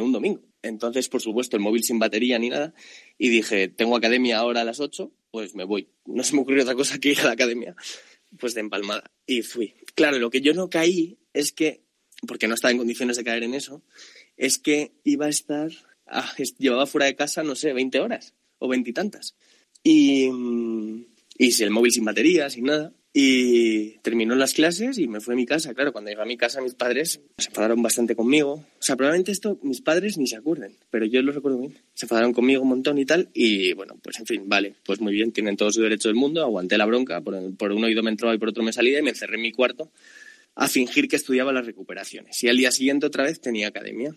[0.01, 0.49] un domingo.
[0.63, 2.75] Entonces, por supuesto, el móvil sin batería ni nada.
[3.19, 5.89] Y dije, tengo academia ahora a las 8, pues me voy.
[6.07, 7.75] No se me ocurrió otra cosa que ir a la academia.
[8.39, 9.11] Pues de empalmada.
[9.27, 9.75] Y fui.
[9.95, 11.83] Claro, lo que yo no caí es que,
[12.27, 13.83] porque no estaba en condiciones de caer en eso,
[14.37, 15.71] es que iba a estar,
[16.07, 19.35] ah, llevaba fuera de casa, no sé, 20 horas o veintitantas.
[19.83, 21.07] Y, mm,
[21.39, 22.93] y si el móvil sin batería, sin nada.
[23.13, 25.75] Y terminó las clases y me fui a mi casa.
[25.75, 28.53] Claro, cuando llegué a mi casa mis padres se enfadaron bastante conmigo.
[28.53, 31.79] O sea, probablemente esto mis padres ni se acuerden, pero yo lo recuerdo bien.
[31.95, 33.31] Se enfadaron conmigo un montón y tal.
[33.33, 36.43] Y bueno, pues en fin, vale, pues muy bien, tienen todo su derecho del mundo.
[36.43, 39.03] Aguanté la bronca, por, por un oído me entró y por otro me salía y
[39.03, 39.91] me encerré en mi cuarto
[40.55, 42.43] a fingir que estudiaba las recuperaciones.
[42.43, 44.15] Y al día siguiente otra vez tenía academia.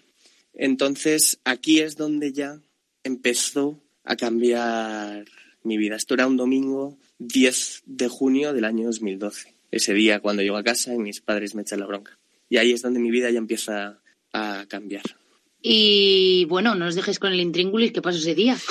[0.53, 2.59] Entonces aquí es donde ya
[3.03, 5.25] empezó a cambiar
[5.63, 5.95] mi vida.
[5.95, 9.53] Esto era un domingo 10 de junio del año 2012.
[9.69, 12.17] Ese día cuando llego a casa y mis padres me echan la bronca.
[12.49, 14.01] Y ahí es donde mi vida ya empieza
[14.33, 15.03] a cambiar.
[15.61, 17.91] Y bueno, no os dejes con el intríngulis.
[17.91, 18.57] ¿Qué pasó ese día?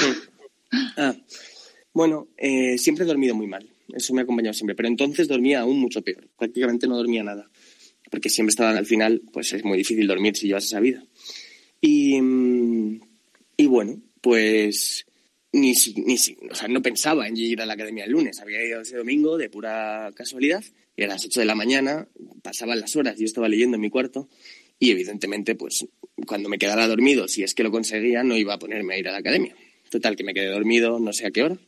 [0.97, 1.17] Ah,
[1.93, 3.69] bueno, eh, siempre he dormido muy mal.
[3.93, 4.77] Eso me ha acompañado siempre.
[4.77, 6.29] Pero entonces dormía aún mucho peor.
[6.39, 7.51] Prácticamente no dormía nada.
[8.09, 11.03] Porque siempre estaban al final, pues es muy difícil dormir si llevas esa vida.
[11.81, 13.01] Y, mm,
[13.57, 15.07] y bueno, pues
[15.53, 16.15] ni, ni
[16.51, 18.41] o sea, no pensaba en ir a la academia el lunes.
[18.41, 20.63] Había ido ese domingo de pura casualidad
[20.97, 22.09] y a las 8 de la mañana
[22.43, 23.19] pasaban las horas.
[23.19, 24.29] Yo estaba leyendo en mi cuarto
[24.79, 25.87] y evidentemente, pues
[26.27, 29.09] cuando me quedara dormido, si es que lo conseguía, no iba a ponerme a ir
[29.09, 29.55] a la academia.
[29.91, 31.59] Total, que me quedé dormido no sé a qué hora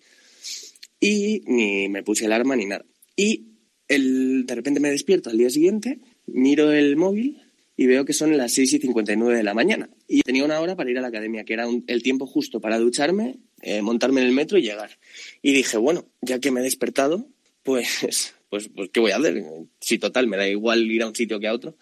[1.03, 2.87] y ni me puse alarma ni nada.
[3.17, 3.49] Y
[3.89, 7.43] el, de repente me despierto al día siguiente, miro el móvil
[7.77, 9.91] y veo que son las 6 y 59 de la mañana.
[10.07, 12.79] Y tenía una hora para ir a la academia, que era el tiempo justo para
[12.79, 14.99] ducharme, eh, montarme en el metro y llegar.
[15.41, 17.29] Y dije, bueno, ya que me he despertado,
[17.63, 19.43] pues, pues, pues, ¿qué voy a hacer?
[19.81, 21.77] Si total, me da igual ir a un sitio que a otro.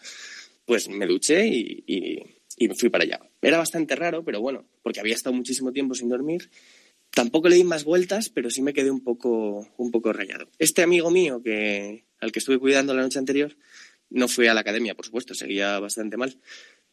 [0.67, 3.21] Pues me duché y, y, fui para allá.
[3.43, 6.51] Era bastante raro, pero bueno, porque había estado muchísimo tiempo sin dormir.
[7.11, 10.49] Tampoco le di más vueltas, pero sí me quedé un poco, un poco rayado.
[10.59, 13.57] Este amigo mío que, al que estuve cuidando la noche anterior
[14.11, 16.39] no fui a la academia, por supuesto, seguía bastante mal,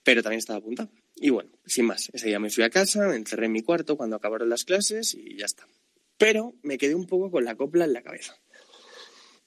[0.03, 0.89] pero también estaba apuntado.
[1.19, 3.97] Y bueno, sin más, ese día me fui a casa, me encerré en mi cuarto
[3.97, 5.67] cuando acabaron las clases y ya está.
[6.17, 8.37] Pero me quedé un poco con la copla en la cabeza.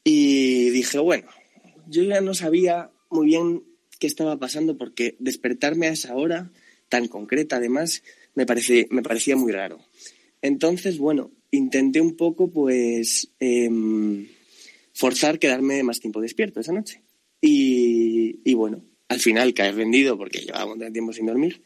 [0.03, 1.29] Y dije, bueno,
[1.89, 3.65] yo ya no sabía muy bien
[3.99, 6.51] qué estaba pasando porque despertarme a esa hora
[6.89, 8.03] tan concreta, además,
[8.35, 8.47] me,
[8.91, 9.79] me parecía muy raro.
[10.43, 13.69] Entonces, bueno, intenté un poco, pues, eh,
[14.93, 17.03] forzar quedarme más tiempo despierto esa noche.
[17.41, 21.61] Y, y, bueno, al final caer rendido porque llevaba un tiempo sin dormir.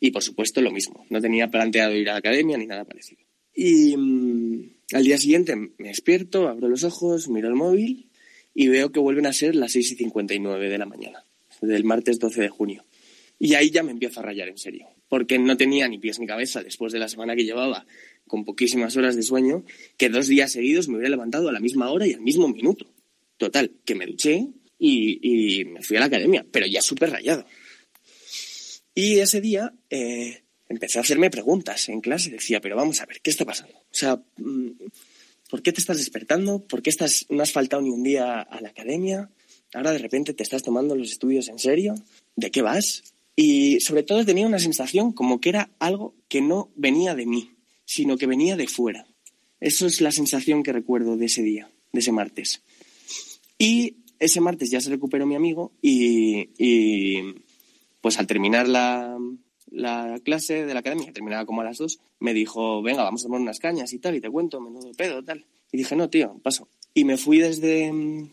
[0.00, 3.20] Y por supuesto lo mismo, no tenía planteado ir a la academia ni nada parecido.
[3.54, 8.08] Y um, al día siguiente me despierto, abro los ojos, miro el móvil
[8.54, 11.24] y veo que vuelven a ser las 6 y 59 de la mañana,
[11.60, 12.84] del martes 12 de junio.
[13.38, 16.26] Y ahí ya me empiezo a rayar en serio, porque no tenía ni pies ni
[16.26, 17.84] cabeza después de la semana que llevaba
[18.26, 19.64] con poquísimas horas de sueño,
[19.98, 22.86] que dos días seguidos me hubiera levantado a la misma hora y al mismo minuto.
[23.36, 27.44] Total, que me duché y, me fui a la academia, pero ya súper rayado.
[28.94, 32.30] Y ese día eh, empecé a hacerme preguntas en clase.
[32.30, 33.76] Decía, pero vamos a ver, ¿qué está pasando?
[33.78, 34.70] O sea, mm,
[35.50, 36.64] ¿por qué te estás despertando?
[36.64, 39.30] ¿Por qué estás, no has faltado ni un día a la academia?
[39.74, 41.94] Ahora de repente te estás tomando los estudios en serio.
[42.36, 43.14] ¿De qué vas?
[43.36, 47.52] Y sobre todo tenía una sensación como que era algo que no venía de mí,
[47.84, 49.06] sino que venía de fuera.
[49.60, 52.62] Eso es la sensación que recuerdo de ese día, de ese martes.
[53.58, 57.34] Y ese martes ya se recuperó mi amigo y, y
[58.00, 59.18] pues al terminar la,
[59.70, 63.26] la, clase de la academia, terminaba como a las dos, me dijo, venga, vamos a
[63.26, 65.46] tomar unas cañas y tal, y te cuento, menudo pedo, tal.
[65.72, 66.68] Y dije, no, tío, paso.
[66.94, 68.30] Y me fui desde mm,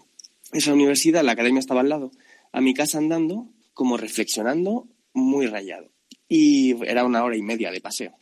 [0.54, 2.12] esa universidad, la academia estaba al lado,
[2.52, 5.92] a mi casa andando, como reflexionando, muy rayado.
[6.28, 8.14] Y era una hora y media de paseo.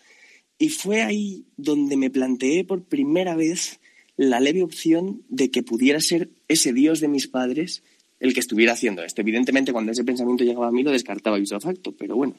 [0.58, 3.80] Y fue ahí donde me planteé por primera vez
[4.18, 7.84] la leve opción de que pudiera ser ese Dios de mis padres
[8.20, 9.22] el que estuviera haciendo esto.
[9.22, 12.36] Evidentemente, cuando ese pensamiento llegaba a mí, lo descartaba ipso facto, pero bueno.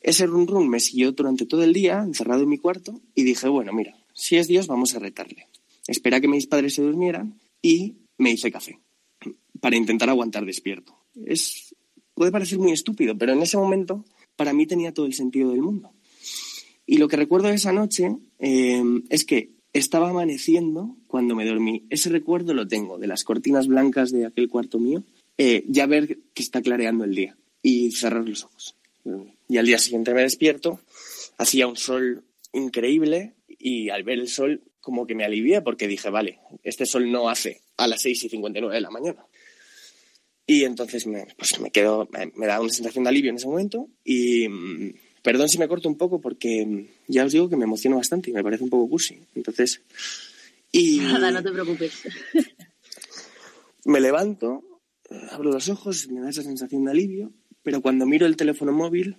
[0.00, 3.48] Ese run run me siguió durante todo el día, encerrado en mi cuarto, y dije,
[3.48, 5.46] bueno, mira, si es Dios, vamos a retarle.
[5.86, 8.78] Espera que mis padres se durmieran y me hice café
[9.60, 10.96] para intentar aguantar despierto.
[11.26, 11.74] Es,
[12.14, 14.04] puede parecer muy estúpido, pero en ese momento
[14.36, 15.92] para mí tenía todo el sentido del mundo.
[16.86, 21.86] Y lo que recuerdo de esa noche Eh, es que estaba amaneciendo cuando me dormí.
[21.90, 25.04] Ese recuerdo lo tengo de las cortinas blancas de aquel cuarto mío,
[25.38, 28.76] eh, ya ver que está clareando el día y cerrar los ojos.
[29.48, 30.80] Y al día siguiente me despierto,
[31.38, 36.10] hacía un sol increíble y al ver el sol como que me alivié porque dije,
[36.10, 39.24] vale, este sol no hace a las 6 y 59 de la mañana.
[40.46, 44.48] Y entonces me, pues quedo, me, da una sensación de alivio en ese momento y
[44.48, 47.96] mm, perdón si me corto un poco porque mm, ya os digo que me emociono
[47.96, 49.18] bastante y me parece un poco cursi.
[49.34, 49.80] Entonces,
[50.72, 50.98] y...
[51.00, 51.92] Nada, no te preocupes.
[53.84, 54.62] Me levanto,
[55.30, 59.16] abro los ojos, me da esa sensación de alivio, pero cuando miro el teléfono móvil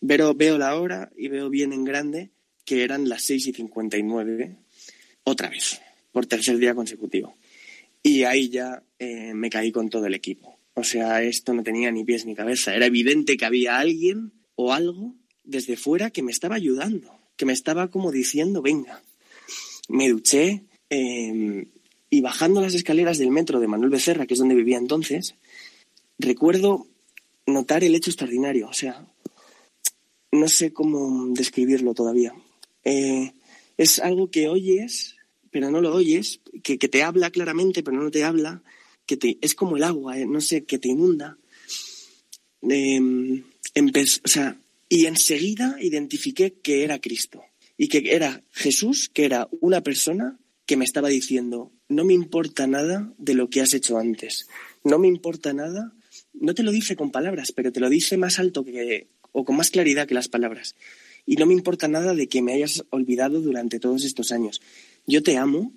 [0.00, 2.30] veo, veo la hora y veo bien en grande
[2.64, 4.56] que eran las 6 y 59
[5.24, 5.80] otra vez,
[6.12, 7.36] por tercer día consecutivo.
[8.02, 10.58] Y ahí ya eh, me caí con todo el equipo.
[10.74, 12.74] O sea, esto no tenía ni pies ni cabeza.
[12.74, 17.52] Era evidente que había alguien o algo desde fuera que me estaba ayudando, que me
[17.52, 19.02] estaba como diciendo, venga.
[19.88, 21.66] Me duché em,
[22.10, 25.34] y bajando las escaleras del metro de Manuel Becerra, que es donde vivía entonces,
[26.18, 26.86] recuerdo
[27.46, 28.68] notar el hecho extraordinario.
[28.68, 29.06] O sea,
[30.32, 32.34] no sé cómo describirlo todavía.
[32.84, 33.32] Eh,
[33.76, 35.16] es algo que oyes,
[35.50, 38.62] pero no lo oyes, que, te habla claramente, pero no te habla,
[39.06, 41.38] que te, es como el agua, eh, no sé, que te inunda.
[42.62, 43.42] Em,
[43.76, 47.42] o sea, y enseguida identifiqué que era Cristo
[47.78, 52.66] y que era Jesús, que era una persona que me estaba diciendo, no me importa
[52.66, 54.46] nada de lo que has hecho antes,
[54.84, 55.94] no me importa nada,
[56.34, 59.56] no te lo dice con palabras, pero te lo dice más alto que, o con
[59.56, 60.74] más claridad que las palabras
[61.26, 64.60] y no me importa nada de que me hayas olvidado durante todos estos años.
[65.06, 65.72] Yo te amo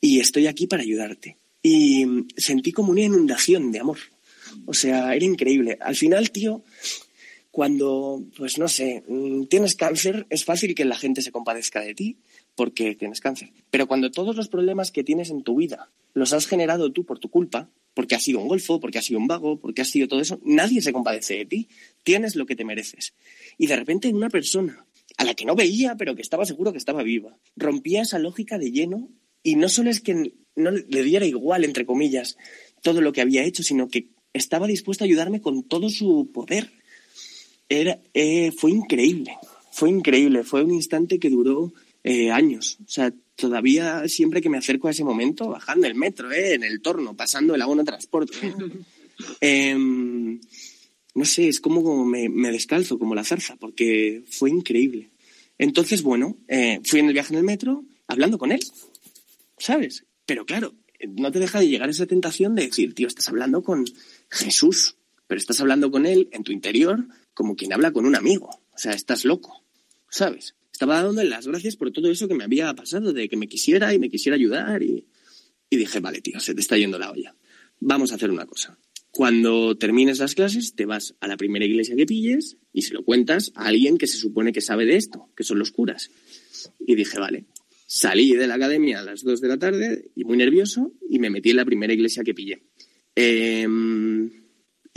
[0.00, 1.36] y estoy aquí para ayudarte.
[1.62, 3.98] Y sentí como una inundación de amor.
[4.66, 5.78] O sea, era increíble.
[5.80, 6.64] Al final, tío,
[7.50, 11.94] cuando, pues no sé, mm, tienes cáncer, es fácil que la gente se compadezca de
[11.94, 12.18] ti
[12.54, 13.52] porque tienes cáncer.
[13.70, 17.18] Pero cuando todos los problemas que tienes en tu vida los has generado tú por
[17.18, 20.08] tu culpa, porque has sido un golfo, porque has sido un vago, porque has sido
[20.08, 21.68] todo eso, nadie se compadece de ti.
[22.04, 23.14] Tienes lo que te mereces.
[23.58, 24.86] Y de repente una persona
[25.16, 28.58] a la que no veía, pero que estaba seguro que estaba viva, rompía esa lógica
[28.58, 29.08] de lleno
[29.42, 32.36] y no solo es que no le diera igual, entre comillas,
[32.82, 36.72] todo lo que había hecho, sino que estaba dispuesto a ayudarme con todo su poder.
[37.70, 39.38] Era, eh, fue increíble,
[39.70, 42.78] fue increíble, fue un instante que duró eh, años.
[42.84, 46.64] O sea, todavía siempre que me acerco a ese momento, bajando el metro, eh, en
[46.64, 48.54] el torno, pasando el abono transporte,
[49.40, 50.40] em,
[51.14, 55.10] no sé, es como me, descalzo, como la zarza, porque fue increíble.
[55.58, 58.60] Entonces, bueno, eh, fui en el viaje en el metro hablando con él,
[59.58, 60.04] ¿sabes?
[60.26, 60.74] Pero claro,
[61.06, 63.84] no te deja de llegar esa tentación de decir, tío, estás hablando con
[64.30, 67.06] Jesús, pero estás hablando con él en tu interior
[67.40, 68.50] como quien habla con un amigo.
[68.50, 69.64] O sea, estás loco,
[70.10, 70.54] ¿sabes?
[70.70, 73.94] Estaba dándole las gracias por todo eso que me había pasado, de que me quisiera
[73.94, 75.06] y me quisiera ayudar y,
[75.70, 77.34] dije, vale, tío, se te está yendo la olla.
[77.78, 78.78] Vamos a hacer una cosa.
[79.10, 83.06] Cuando termines las clases, te vas a la primera iglesia que pilles y se lo
[83.06, 86.10] cuentas a alguien que se supone que sabe de esto, que son los curas.
[86.78, 87.46] Y dije, vale.
[87.86, 91.30] Salí de la academia a las dos de la tarde y muy nervioso y me
[91.30, 92.64] metí en la primera iglesia que pillé.
[93.14, 94.39] Em,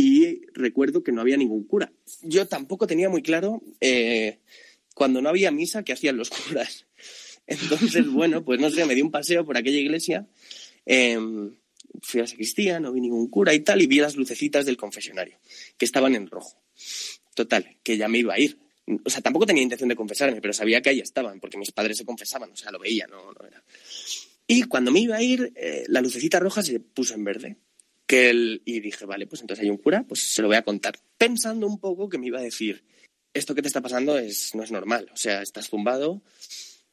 [0.03, 1.93] y recuerdo que no había ningún cura.
[2.23, 4.39] Yo tampoco tenía muy claro eh,
[4.93, 6.85] cuando no había misa qué hacían los curas.
[7.47, 10.27] Entonces, bueno, pues no sé, me di un paseo por aquella iglesia.
[10.85, 11.55] Em,
[12.01, 14.75] fui a la sacristía, no vi ningún cura y tal, y vi las lucecitas del
[14.75, 15.39] confesionario,
[15.77, 16.61] que estaban en rojo.
[17.33, 18.59] Total, que ya me iba a ir.
[19.05, 21.97] O sea, tampoco tenía intención de confesarme, pero sabía que ahí estaban, porque mis padres
[21.97, 23.63] se confesaban, o sea, lo veía, no, no era.
[24.47, 27.57] Y cuando me iba a ir, eh, la lucecita roja se puso en verde.
[28.13, 30.99] Y dije, vale, pues entonces hay un cura, pues se lo voy a contar.
[31.17, 32.83] Pensando un poco que me iba a decir,
[33.33, 36.21] esto que te está pasando es, no es normal, o sea, estás zumbado,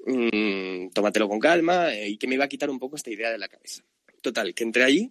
[0.07, 3.31] mmm, tómatelo con calma, eh, y que me iba a quitar un poco esta idea
[3.31, 3.85] de la cabeza.
[4.23, 5.11] Total, que entré allí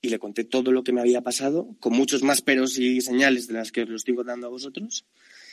[0.00, 3.48] y le conté todo lo que me había pasado, con muchos más peros y señales
[3.48, 5.04] de las que os lo estoy contando a vosotros.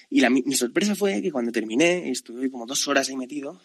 [0.10, 3.62] Y mi sorpresa fue que cuando terminé, y estuve como dos horas ahí metido,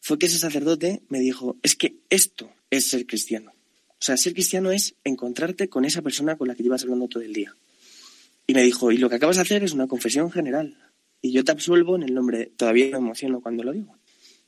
[0.00, 3.52] fue que ese sacerdote me dijo, es que esto es ser cristiano.
[4.02, 7.22] O sea, ser cristiano es encontrarte con esa persona con la que llevas hablando todo
[7.22, 7.54] el día.
[8.48, 10.76] Y me dijo, y lo que acabas de hacer es una confesión general.
[11.20, 13.96] Y yo te absuelvo en el nombre, todavía me emociono cuando lo digo,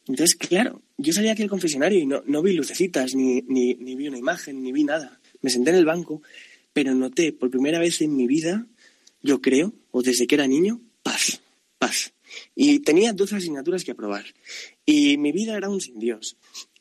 [0.09, 3.95] entonces, claro, yo salí aquí al confesionario y no, no vi lucecitas, ni, ni, ni,
[3.95, 5.21] vi una imagen, ni vi nada.
[5.41, 6.21] Me senté en el banco,
[6.73, 8.67] pero noté por primera vez en mi vida,
[9.23, 11.41] yo creo, o desde que era niño, paz,
[11.79, 12.13] paz.
[12.57, 14.25] Y tenía 12 asignaturas que aprobar.
[14.85, 16.37] Y mi vida era un sin Dios.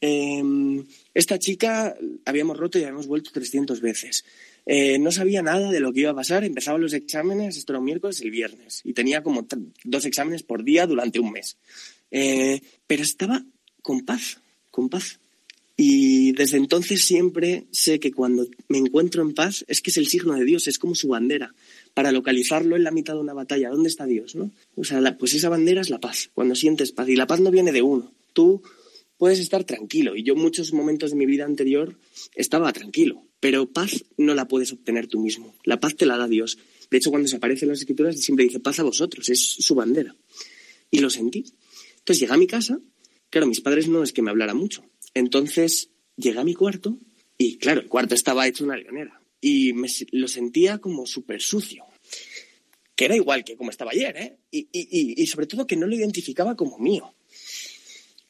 [0.06, 0.84] Em,
[1.14, 1.96] esta chica
[2.26, 4.26] habíamos roto y habíamos vuelto 300 veces.
[4.66, 6.44] Eh, no sabía nada de lo que iba a pasar.
[6.44, 8.82] Empezaban los exámenes, esto era miércoles y el viernes.
[8.84, 9.48] Y tenía como
[9.86, 11.56] dos exámenes por día durante un mes.
[12.12, 13.46] Eh, pero estaba
[13.82, 14.42] con paz,
[14.72, 15.22] con paz.
[15.78, 20.08] Y desde entonces siempre sé que cuando me encuentro en paz es que es el
[20.08, 21.56] signo de Dios, es como su bandera.
[21.94, 24.36] Para localizarlo en la mitad de una batalla, ¿dónde está Dios?
[24.36, 24.52] ¿no?
[24.76, 27.08] O sea, pues esa bandera es la paz, cuando sientes paz.
[27.08, 28.12] Y la paz no viene de uno.
[28.34, 28.62] Tú
[29.24, 30.18] puedes estar tranquilo.
[30.18, 31.98] Y yo muchos momentos de mi vida anterior
[32.36, 33.26] estaba tranquilo.
[33.40, 35.56] Pero paz no la puedes obtener tú mismo.
[35.64, 36.58] La paz te la da Dios.
[36.92, 40.14] De hecho, cuando se aparece las escrituras siempre dice paz a vosotros, es su bandera.
[40.92, 41.46] Y lo sentí.
[42.00, 42.82] Entonces llegué a mi casa,
[43.30, 44.84] claro, mis padres no es que me hablara mucho.
[45.14, 46.98] Entonces llegué a mi cuarto
[47.38, 49.22] y claro, el cuarto estaba hecho una leonera.
[49.40, 51.86] Y me, lo sentía como súper sucio.
[52.94, 54.38] Que era igual que como estaba ayer, ¿eh?
[54.52, 57.16] Y, y, y sobre todo que no lo identificaba como mío.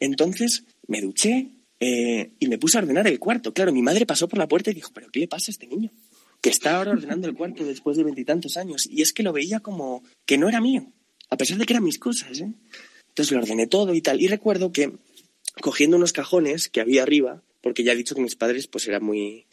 [0.03, 1.49] Entonces me duché
[1.79, 3.53] eh, y me puse a ordenar el cuarto.
[3.53, 5.67] Claro, mi madre pasó por la puerta y dijo, ¿pero qué le pasa a este
[5.67, 5.91] niño?
[6.43, 8.85] que está ahora ordenando el cuarto después de veintitantos años.
[8.91, 10.91] Y es que lo veía como que no era mío,
[11.29, 12.37] a pesar de que eran mis cosas.
[12.41, 12.51] ¿eh?
[13.07, 14.21] Entonces lo ordené todo y tal.
[14.21, 14.91] Y recuerdo que
[15.61, 19.05] cogiendo unos cajones que había arriba, porque ya he dicho que mis padres pues eran
[19.05, 19.45] muy,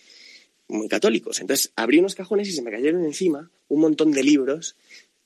[0.66, 1.40] muy católicos.
[1.40, 4.74] Entonces abrí unos cajones y se me cayeron encima un montón de libros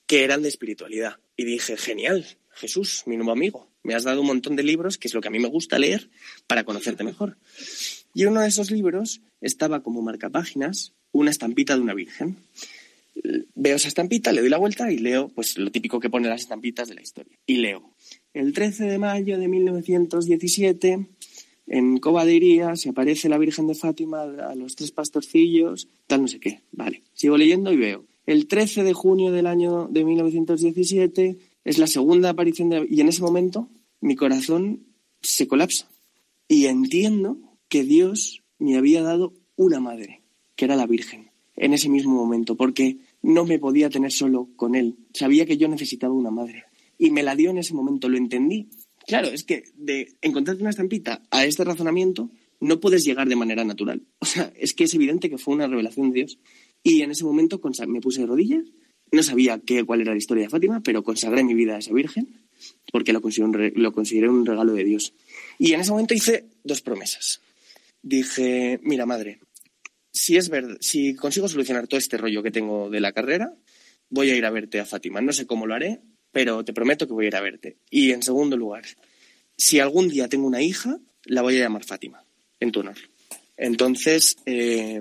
[0.07, 1.17] que eran de espiritualidad.
[1.35, 5.07] Y dije, genial, Jesús, mi nuevo amigo, me has dado un montón de libros, que
[5.07, 6.11] es lo que a mí me gusta leer,
[6.47, 7.37] para conocerte mejor.
[8.15, 12.37] Y uno de esos libros estaba como marcapáginas una estampita de una virgen.
[13.55, 16.41] Veo esa estampita, le doy la vuelta y leo pues lo típico que pone las
[16.41, 17.39] estampitas de la historia.
[17.47, 17.95] Y leo,
[18.33, 21.07] el 13 de mayo de 1917
[21.67, 26.41] en Cobadiría se aparece la Virgen de Fátima a los tres pastorcillos, tal no sé
[26.41, 26.61] qué.
[26.73, 28.05] Vale, sigo leyendo y veo.
[28.27, 32.87] El 13 de junio del año de 1917 es la segunda aparición de...
[32.89, 33.69] Y en ese momento
[34.05, 34.85] mi corazón
[35.23, 35.91] se colapsa.
[36.47, 37.39] Y entiendo
[37.69, 40.21] que Dios me había dado una madre
[40.57, 44.75] que era la Virgen, en ese mismo momento, porque no me podía tener solo con
[44.75, 44.99] él.
[45.15, 46.65] Sabía que yo necesitaba una madre.
[46.99, 48.69] Y me la dio en ese momento, lo entendí.
[49.07, 52.31] Claro, es que de encontrarte una estampita a este razonamiento
[52.61, 54.03] no puedes llegar de manera natural.
[54.19, 56.39] O sea, es que es evidente que fue una revelación de Dios.
[56.83, 58.65] Y en ese momento me puse de rodillas,
[59.11, 61.95] no sabía qué, cuál era la historia de Fátima, pero consagré mi vida a esa
[61.95, 62.44] Virgen
[62.93, 65.13] porque lo lo consideré un regalo de Dios.
[65.59, 67.41] Y en ese momento hice dos promesas.
[68.03, 69.41] Dije, mira, madre,
[70.13, 73.55] si es verdad, si consigo solucionar todo este rollo que tengo de la carrera,
[74.11, 75.21] voy a ir a verte a Fátima.
[75.21, 76.01] No sé cómo lo haré,
[76.31, 77.79] pero te prometo que voy a ir a verte.
[77.91, 78.85] Y en segundo lugar,
[79.57, 82.25] si algún día tengo una hija, la voy a llamar Fátima,
[82.61, 82.97] en tu honor.
[83.57, 85.01] Entonces, eh,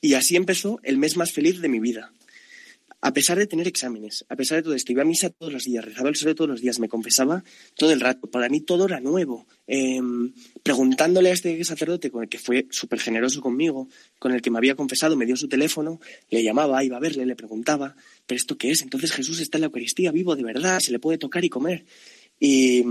[0.00, 2.12] y así empezó el mes más feliz de mi vida
[3.00, 5.64] a pesar de tener exámenes, a pesar de todo esto, iba a misa todos los
[5.64, 7.44] días, rezaba el sol todos los días, me confesaba
[7.76, 8.28] todo el rato.
[8.28, 9.46] Para mí todo era nuevo.
[9.68, 10.32] Em,
[10.62, 13.88] preguntándole a este sacerdote con el que fue súper generoso conmigo,
[14.18, 17.24] con el que me había confesado, me dio su teléfono, le llamaba, iba a verle,
[17.24, 17.94] le preguntaba,
[18.26, 18.82] ¿pero esto qué es?
[18.82, 21.84] Entonces Jesús está en la Eucaristía, vivo de verdad, se le puede tocar y comer.
[22.40, 22.84] Y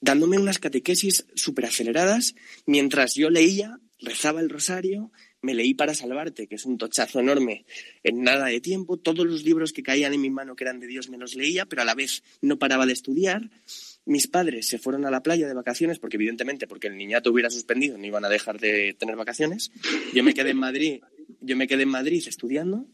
[0.00, 2.34] dándome unas catequesis súper aceleradas,
[2.66, 5.12] mientras yo leía, rezaba el rosario
[5.42, 7.64] me leí Para Salvarte, que es un tochazo enorme
[8.02, 8.96] en nada de tiempo.
[8.96, 11.66] Todos los libros que caían en mi mano que eran de Dios me los leía,
[11.66, 13.50] pero a la vez no paraba de estudiar.
[14.04, 17.50] Mis padres se fueron a la playa de vacaciones, porque evidentemente, porque el niñato hubiera
[17.50, 19.72] suspendido, no iban a dejar de tener vacaciones.
[20.14, 21.00] Yo me quedé en Madrid,
[21.40, 22.86] yo me quedé en Madrid estudiando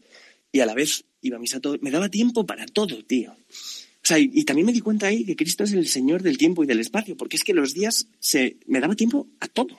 [0.51, 1.77] y a la vez iba a misa todo.
[1.81, 3.31] Me daba tiempo para todo, tío.
[3.31, 6.39] O sea, y, y, también me di cuenta ahí que Cristo es el Señor del
[6.39, 9.77] tiempo y del espacio, porque es que los días se, me daba tiempo a todo.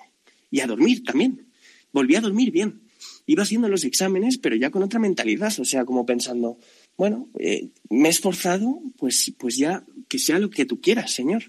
[0.53, 1.50] Y a dormir también
[1.93, 2.83] volví a dormir bien.
[3.27, 6.59] Iba haciendo los exámenes, pero ya con otra mentalidad, o sea, como pensando,
[6.97, 11.45] bueno, eh, me he esforzado, pues, pues ya que sea lo que tú quieras, Señor.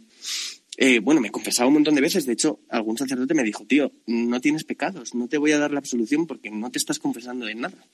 [0.77, 3.91] Eh, bueno, me confesaba un montón de veces, de hecho, algún sacerdote me dijo, tío,
[4.05, 7.45] no tienes pecados, no te voy a dar la absolución porque no te estás confesando
[7.45, 7.85] de nada.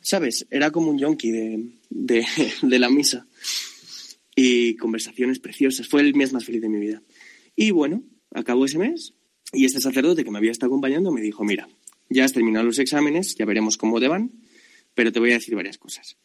[0.00, 0.46] ¿Sabes?
[0.50, 2.24] Era como un yonki de, de
[2.78, 3.26] la misa.
[4.34, 5.88] Y conversaciones preciosas.
[5.88, 7.02] Fue el mes más feliz de mi vida.
[7.56, 9.14] Y bueno, acabó ese mes
[9.52, 11.68] y este sacerdote que me había estado acompañando me dijo, mira,
[12.10, 14.32] ya has terminado los exámenes, ya veremos cómo te van,
[14.94, 16.16] pero te voy a decir varias cosas.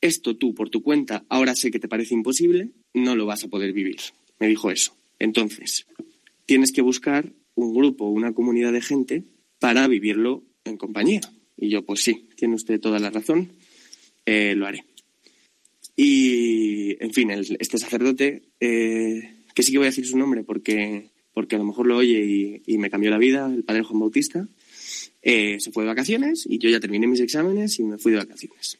[0.00, 3.48] Esto tú, por tu cuenta, ahora sé que te parece imposible, no lo vas a
[3.48, 3.98] poder vivir.
[4.38, 4.96] Me dijo eso.
[5.18, 5.86] Entonces,
[6.46, 9.24] tienes que buscar un grupo, una comunidad de gente
[9.58, 11.20] para vivirlo en compañía.
[11.56, 13.52] Y yo, pues sí, tiene usted toda la razón,
[14.24, 14.84] eh, lo haré.
[15.96, 21.10] Y, en fin, este sacerdote, eh, que sí que voy a decir su nombre porque
[21.32, 24.48] porque a lo mejor lo oye y, me cambió la vida, el padre Juan Bautista,
[25.22, 28.18] eh, se fue de vacaciones y yo ya terminé mis exámenes y me fui de
[28.18, 28.78] vacaciones.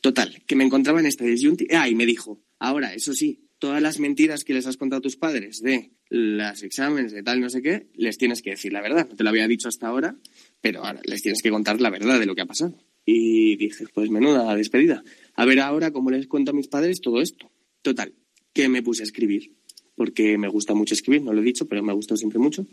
[0.00, 1.82] Total, que me encontraba en esta disyuntiva.
[1.82, 5.02] Ah, y me dijo, ahora, eso sí, todas las mentiras que les has contado a
[5.02, 8.80] tus padres de los exámenes, de tal, no sé qué, les tienes que decir la
[8.80, 9.06] verdad.
[9.08, 10.16] No te lo había dicho hasta ahora,
[10.60, 12.76] pero ahora les tienes que contar la verdad de lo que ha pasado.
[13.04, 15.04] Y dije, pues menuda despedida.
[15.34, 17.50] A ver ahora cómo les cuento a mis padres todo esto.
[17.82, 18.14] Total,
[18.52, 19.54] que me puse a escribir
[20.00, 22.66] porque me gusta mucho escribir, no lo he dicho, pero me ha gustado siempre mucho.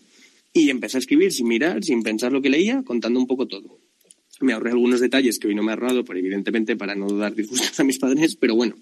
[0.54, 3.82] Y empecé a escribir sin mirar, sin pensar lo que leía, contando un poco todo.
[4.40, 7.36] Me ahorré algunos detalles que hoy no me he ahorrado, por, evidentemente para no dar
[7.36, 8.78] disgustos a mis padres, pero bueno,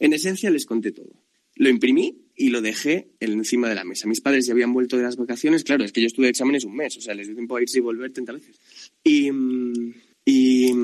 [0.00, 1.08] en esencia les conté todo.
[1.56, 4.06] Lo imprimí y lo dejé encima de la mesa.
[4.06, 6.64] Mis padres ya habían vuelto de las vacaciones, claro, es que yo estuve de exámenes
[6.64, 8.60] un mes, o sea, les dio tiempo a irse y volver 30 veces.
[9.02, 9.30] Y,
[10.26, 10.74] y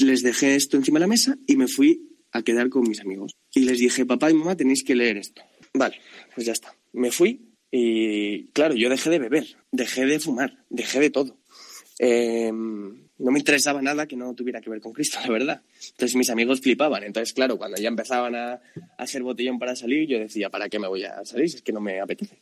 [0.00, 3.36] les dejé esto encima de la mesa y me fui a quedar con mis amigos.
[3.54, 5.42] Y les dije, papá y mamá, tenéis que leer esto.
[5.74, 6.00] Vale,
[6.34, 6.74] pues ya está.
[6.92, 11.38] Me fui y, claro, yo dejé de beber, dejé de fumar, dejé de todo.
[11.98, 12.52] Eh,
[13.18, 15.62] no me interesaba nada que no tuviera que ver con Cristo, la verdad.
[15.90, 17.04] Entonces mis amigos flipaban.
[17.04, 18.60] Entonces, claro, cuando ya empezaban a,
[18.98, 21.46] hacer botellón para salir, yo decía, ¿para qué me voy a salir?
[21.46, 22.38] Es que no me apetece.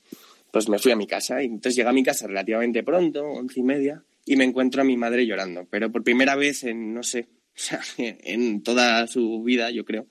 [0.51, 3.59] Pues me fui a mi casa y entonces llegué a mi casa relativamente pronto, once
[3.59, 5.66] y media, y me encuentro a mi madre llorando.
[5.68, 7.26] Pero por primera vez en, no sé,
[7.57, 10.07] o sea, en toda su vida, yo creo,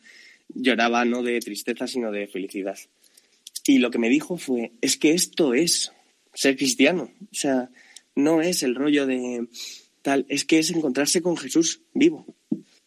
[0.50, 2.78] lloraba no de tristeza, sino de felicidad.
[3.66, 5.92] Y lo que me dijo fue, es que esto es
[6.34, 7.12] ser cristiano.
[7.32, 7.70] O sea,
[8.16, 9.48] no es el rollo de
[10.02, 12.26] tal, es que es encontrarse con Jesús vivo.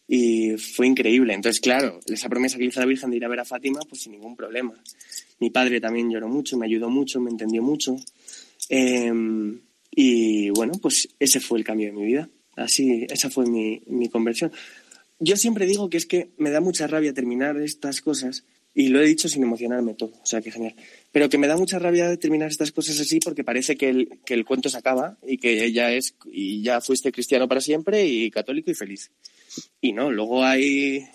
[0.07, 1.33] Y fue increíble.
[1.33, 4.03] Entonces, claro, esa promesa que hizo la Virgen de ir a ver a Fátima, pues
[4.03, 4.73] sin ningún problema.
[5.39, 7.97] Mi padre también lloró mucho, me ayudó mucho, me entendió mucho.
[8.69, 9.59] Em,
[9.91, 12.29] y bueno, pues ese fue el cambio de mi vida.
[12.57, 14.51] Así, esa fue mi, mi conversión.
[15.19, 18.43] Yo siempre digo que es que me da mucha rabia terminar estas cosas
[18.75, 20.75] y lo he dicho sin emocionarme todo, o sea que genial.
[21.11, 24.35] Pero que me da mucha rabia terminar estas cosas así porque parece que el, que
[24.35, 28.29] el cuento se acaba y que ella es y ya fuiste cristiano para siempre y
[28.29, 29.09] católico y feliz.
[29.81, 31.07] Y no, luego hay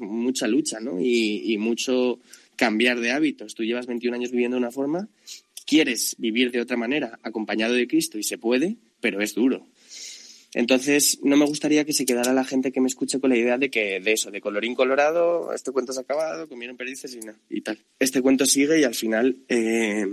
[0.00, 1.00] mucha lucha, ¿no?
[1.00, 2.18] Y, y mucho
[2.56, 3.54] cambiar de hábitos.
[3.54, 5.08] Tú llevas 21 años viviendo de una forma,
[5.66, 9.66] quieres vivir de otra manera, acompañado de Cristo, y se puede, pero es duro.
[10.54, 13.56] Entonces, no me gustaría que se quedara la gente que me escuche con la idea
[13.56, 17.20] de que de eso, de colorín colorado, este cuento se ha acabado, comieron perdices y,
[17.20, 17.78] no, y tal.
[17.98, 20.06] Este cuento sigue y al final, eh,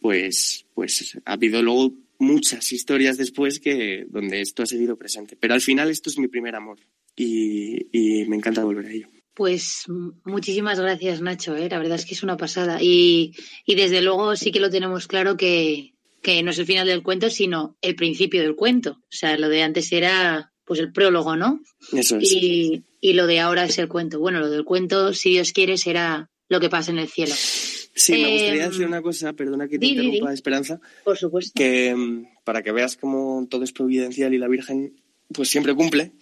[0.00, 5.36] pues, pues ha habido luego muchas historias después que donde esto ha seguido presente.
[5.36, 6.78] Pero al final esto es mi primer amor
[7.16, 9.08] y, y me encanta volver a ello.
[9.34, 9.84] Pues
[10.24, 11.56] muchísimas gracias, Nacho.
[11.56, 11.68] ¿eh?
[11.68, 12.78] La verdad es que es una pasada.
[12.80, 13.34] Y,
[13.66, 15.93] y desde luego sí que lo tenemos claro que,
[16.24, 18.92] que no es el final del cuento, sino el principio del cuento.
[19.02, 21.60] O sea, lo de antes era pues el prólogo, ¿no?
[21.92, 22.32] Eso es.
[22.32, 24.18] Y, y lo de ahora es el cuento.
[24.18, 27.34] Bueno, lo del cuento, si Dios quiere, será lo que pasa en el cielo.
[27.36, 30.34] Sí, me gustaría Eh, decir una cosa, perdona que te di, interrumpa, di.
[30.34, 31.52] Esperanza, Por supuesto.
[31.54, 35.00] que mm, para que veas cómo todo es providencial y la Virgen
[35.32, 36.12] pues siempre cumple,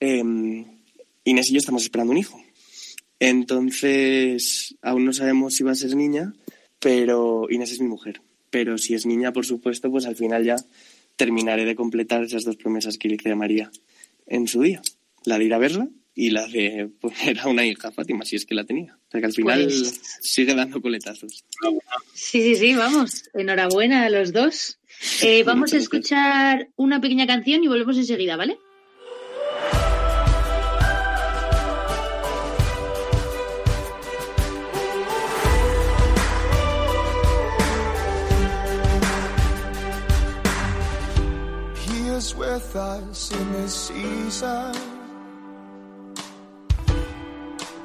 [0.00, 0.18] eh,
[1.24, 2.40] Inés y yo estamos esperando un hijo.
[3.18, 6.32] Entonces, aún no sabemos si va a ser niña,
[6.78, 8.20] pero Inés es mi mujer.
[8.54, 10.54] Pero si es niña, por supuesto, pues al final ya
[11.16, 13.68] terminaré de completar esas dos promesas que le hice a María
[14.28, 14.80] en su día.
[15.24, 18.46] La de ir a verla y la de poner a una hija, Fátima, si es
[18.46, 18.96] que la tenía.
[19.08, 21.44] O sea que al final Pues- sigue dando coletazos.
[22.14, 23.24] Sí, sí, sí, vamos.
[23.34, 24.78] Enhorabuena a los dos.
[25.22, 28.56] Eh, vamos a escuchar una pequeña canción y volvemos enseguida, ¿vale?
[42.36, 44.74] With us in this season.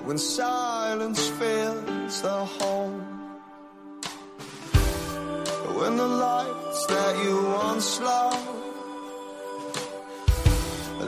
[0.05, 3.01] When silence fills the home.
[5.77, 8.49] When the lights that you once loved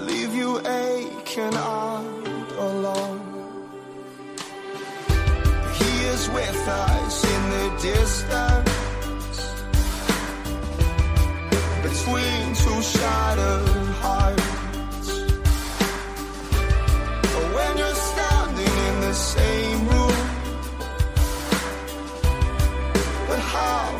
[0.08, 3.22] leave you aching out alone.
[5.80, 8.91] He is with us in the distance
[12.04, 13.68] between two shattered
[14.02, 15.08] hearts.
[17.34, 20.22] But when you're standing in the same room,
[23.28, 23.91] but half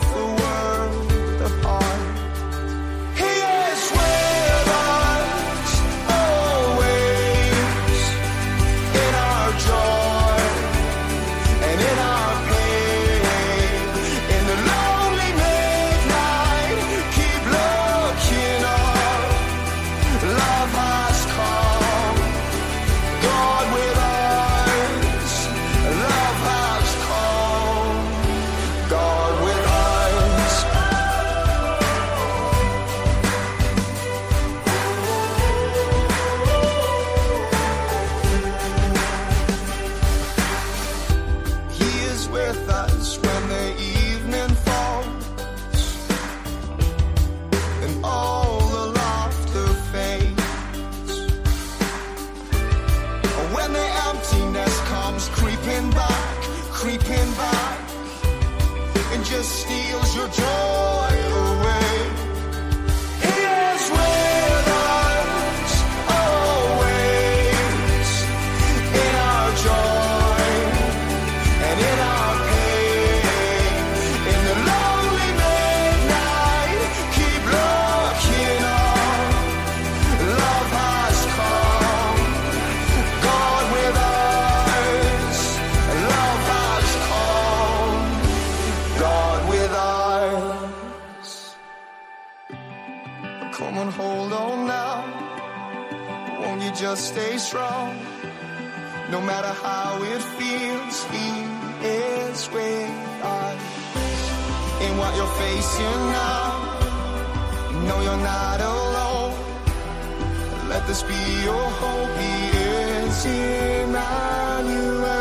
[108.12, 109.34] you're not alone.
[110.68, 112.18] Let this be your hope.
[112.18, 113.26] He is
[113.86, 115.14] Emmanuel.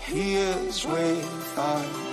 [0.00, 2.03] He is with us.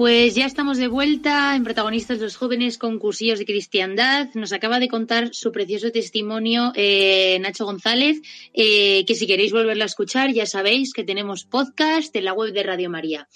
[0.00, 4.28] Pues ya estamos de vuelta en Protagonistas los Jóvenes con Cursillos de Cristiandad.
[4.32, 8.22] Nos acaba de contar su precioso testimonio eh, Nacho González,
[8.54, 12.54] eh, que si queréis volverlo a escuchar ya sabéis que tenemos podcast en la web
[12.54, 13.28] de Radio María.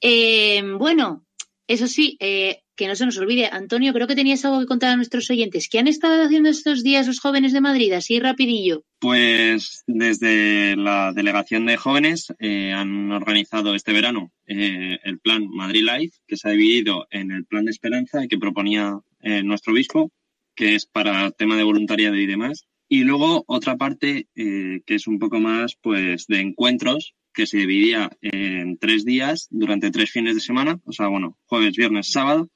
[0.00, 1.26] Eh, bueno,
[1.66, 4.90] eso sí, eh, que no se nos olvide, Antonio, creo que tenías algo que contar
[4.90, 5.68] a nuestros oyentes.
[5.68, 7.92] ¿Qué han estado haciendo estos días los jóvenes de Madrid?
[7.92, 8.84] Así rapidillo.
[8.98, 15.84] Pues desde la delegación de jóvenes eh, han organizado este verano eh, el plan Madrid
[15.84, 20.10] Life, que se ha dividido en el plan de esperanza que proponía eh, nuestro obispo,
[20.56, 22.66] que es para tema de voluntariado y demás.
[22.88, 28.10] Y luego otra parte que es un poco más pues de encuentros que se dividía
[28.22, 32.48] en tres días durante tres fines de semana, o sea, bueno, jueves, viernes, sábado,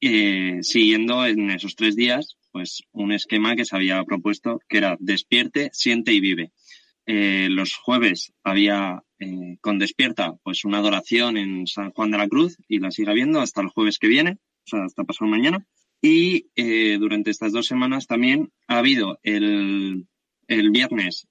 [0.00, 4.96] eh, siguiendo en esos tres días pues un esquema que se había propuesto que era
[4.98, 6.52] despierte, siente y vive.
[7.06, 12.28] Eh, los jueves había eh, con despierta pues una adoración en San Juan de la
[12.28, 15.66] Cruz y la sigue habiendo hasta el jueves que viene, o sea, hasta pasado mañana.
[16.02, 16.46] Y
[16.98, 20.06] durante estas dos semanas también ha habido el,
[20.46, 21.26] el viernes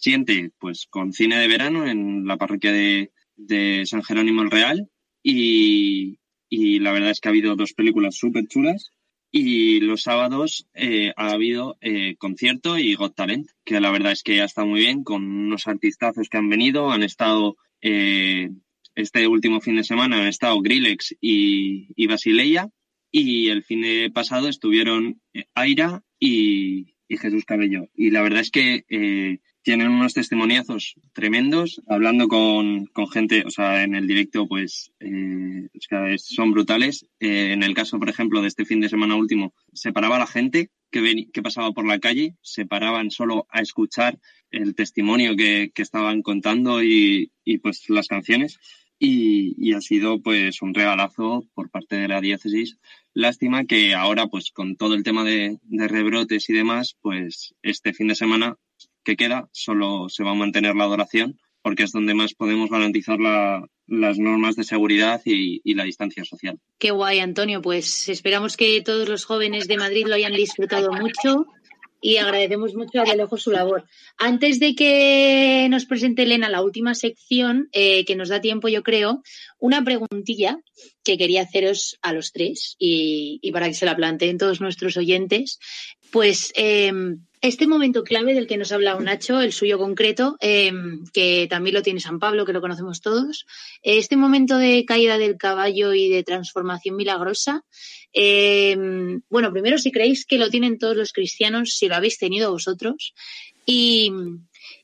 [0.00, 4.88] siente pues con cine de verano en la parroquia de, de San Jerónimo el Real.
[5.22, 6.18] Y,
[6.48, 8.92] y la verdad es que ha habido dos películas súper chulas.
[9.30, 14.22] Y los sábados eh, ha habido eh, concierto y Got Talent, que la verdad es
[14.22, 18.48] que ha estado muy bien, con unos artistazos que han venido, han estado eh,
[18.94, 22.70] este último fin de semana, han estado Grillex y, y Basileia,
[23.10, 27.88] y el fin de pasado estuvieron eh, Aira y, y Jesús Cabello.
[27.94, 33.50] Y la verdad es que eh, tienen unos testimoniazos tremendos, hablando con, con gente, o
[33.50, 35.68] sea, en el directo, pues, eh,
[36.12, 37.06] es- son brutales.
[37.20, 40.26] Eh, en el caso, por ejemplo, de este fin de semana último, se paraba la
[40.26, 44.18] gente que, veni- que pasaba por la calle, se paraban solo a escuchar
[44.50, 48.58] el testimonio que, que estaban contando y, y, pues las canciones.
[49.00, 52.78] Y, y ha sido pues un regalazo por parte de la diócesis.
[53.14, 57.92] Lástima que ahora, pues con todo el tema de, de rebrotes y demás, pues este
[57.92, 58.56] fin de semana
[59.08, 63.18] que queda solo se va a mantener la adoración porque es donde más podemos garantizar
[63.18, 66.58] la- las normas de seguridad y, la distancia social.
[66.78, 67.62] Qué guay, Antonio.
[67.62, 71.46] Pues esperamos que todos los jóvenes de Madrid lo hayan disfrutado mucho
[72.02, 73.84] y agradecemos mucho a Alejo su labor.
[74.18, 78.82] Antes de que nos presente Elena la última sección, eh, que nos da tiempo, yo
[78.82, 79.22] creo,
[79.58, 80.58] una preguntilla
[81.02, 84.96] que quería haceros a los tres y, y para que se la planteen todos nuestros
[84.98, 85.58] oyentes.
[86.12, 86.92] Pues eh,
[87.40, 90.72] este momento clave del que nos ha hablado Nacho, el suyo concreto, eh,
[91.12, 93.46] que también lo tiene San Pablo, que lo conocemos todos,
[93.82, 97.64] este momento de caída del caballo y de transformación milagrosa,
[98.12, 98.76] eh,
[99.28, 103.14] bueno, primero si creéis que lo tienen todos los cristianos, si lo habéis tenido vosotros,
[103.66, 104.12] y,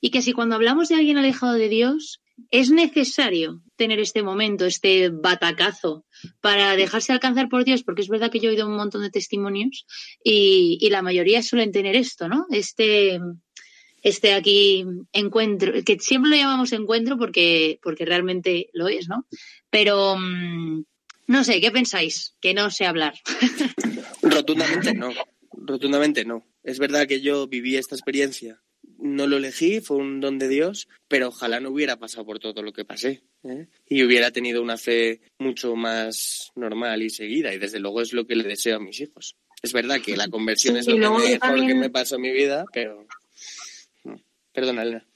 [0.00, 2.20] y que si cuando hablamos de alguien alejado de Dios,
[2.50, 6.04] es necesario tener este momento, este batacazo,
[6.40, 9.10] para dejarse alcanzar por Dios, porque es verdad que yo he oído un montón de
[9.10, 9.86] testimonios
[10.22, 12.46] y, la mayoría suelen tener esto, ¿no?
[12.50, 13.20] Este,
[14.02, 19.26] este aquí encuentro, que siempre lo llamamos encuentro porque, porque realmente lo es, ¿no?
[19.70, 20.84] Pero mm,
[21.26, 22.36] no sé, ¿qué pensáis?
[22.40, 23.14] Que no sé hablar.
[24.22, 25.10] Rotundamente no.
[25.52, 26.44] Rotundamente no.
[26.62, 28.60] Es verdad que yo viví esta experiencia
[28.98, 32.62] no lo elegí, fue un don de Dios, pero ojalá no hubiera pasado por todo
[32.62, 33.68] lo que pasé ¿eh?
[33.86, 37.52] y hubiera tenido una fe mucho más normal y seguida.
[37.52, 39.36] Y desde luego es lo que le deseo a mis hijos.
[39.62, 43.06] Es verdad que la conversión es lo mejor que me pasó en mi vida, pero.
[44.52, 45.06] Perdona, Elena.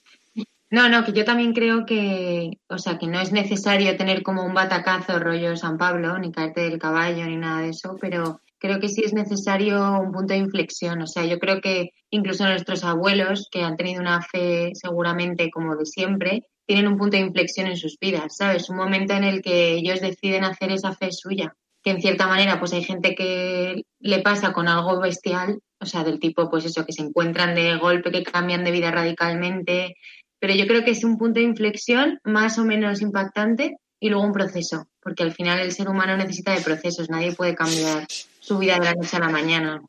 [0.70, 4.44] No, no, que yo también creo que, o sea, que no es necesario tener como
[4.44, 8.80] un batacazo rollo San Pablo, ni caerte del caballo, ni nada de eso, pero creo
[8.80, 11.02] que sí es necesario un punto de inflexión.
[11.02, 15.76] O sea, yo creo que incluso nuestros abuelos, que han tenido una fe seguramente como
[15.76, 18.68] de siempre, tienen un punto de inflexión en sus vidas, ¿sabes?
[18.68, 21.54] Un momento en el que ellos deciden hacer esa fe suya.
[21.82, 26.04] Que en cierta manera, pues hay gente que le pasa con algo bestial, o sea,
[26.04, 29.94] del tipo, pues eso, que se encuentran de golpe, que cambian de vida radicalmente.
[30.40, 34.26] Pero yo creo que es un punto de inflexión más o menos impactante y luego
[34.26, 38.06] un proceso, porque al final el ser humano necesita de procesos, nadie puede cambiar
[38.48, 39.82] su vida de la noche a la mañana.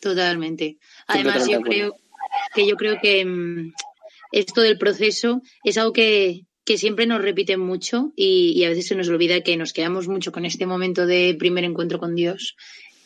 [0.00, 0.78] Totalmente.
[1.08, 1.96] Además, yo creo
[2.54, 3.72] que yo creo que mm,
[4.32, 6.44] esto del proceso es algo que,
[6.76, 10.44] siempre nos repiten mucho y, a veces se nos olvida que nos quedamos mucho con
[10.44, 12.56] este momento de primer encuentro con Dios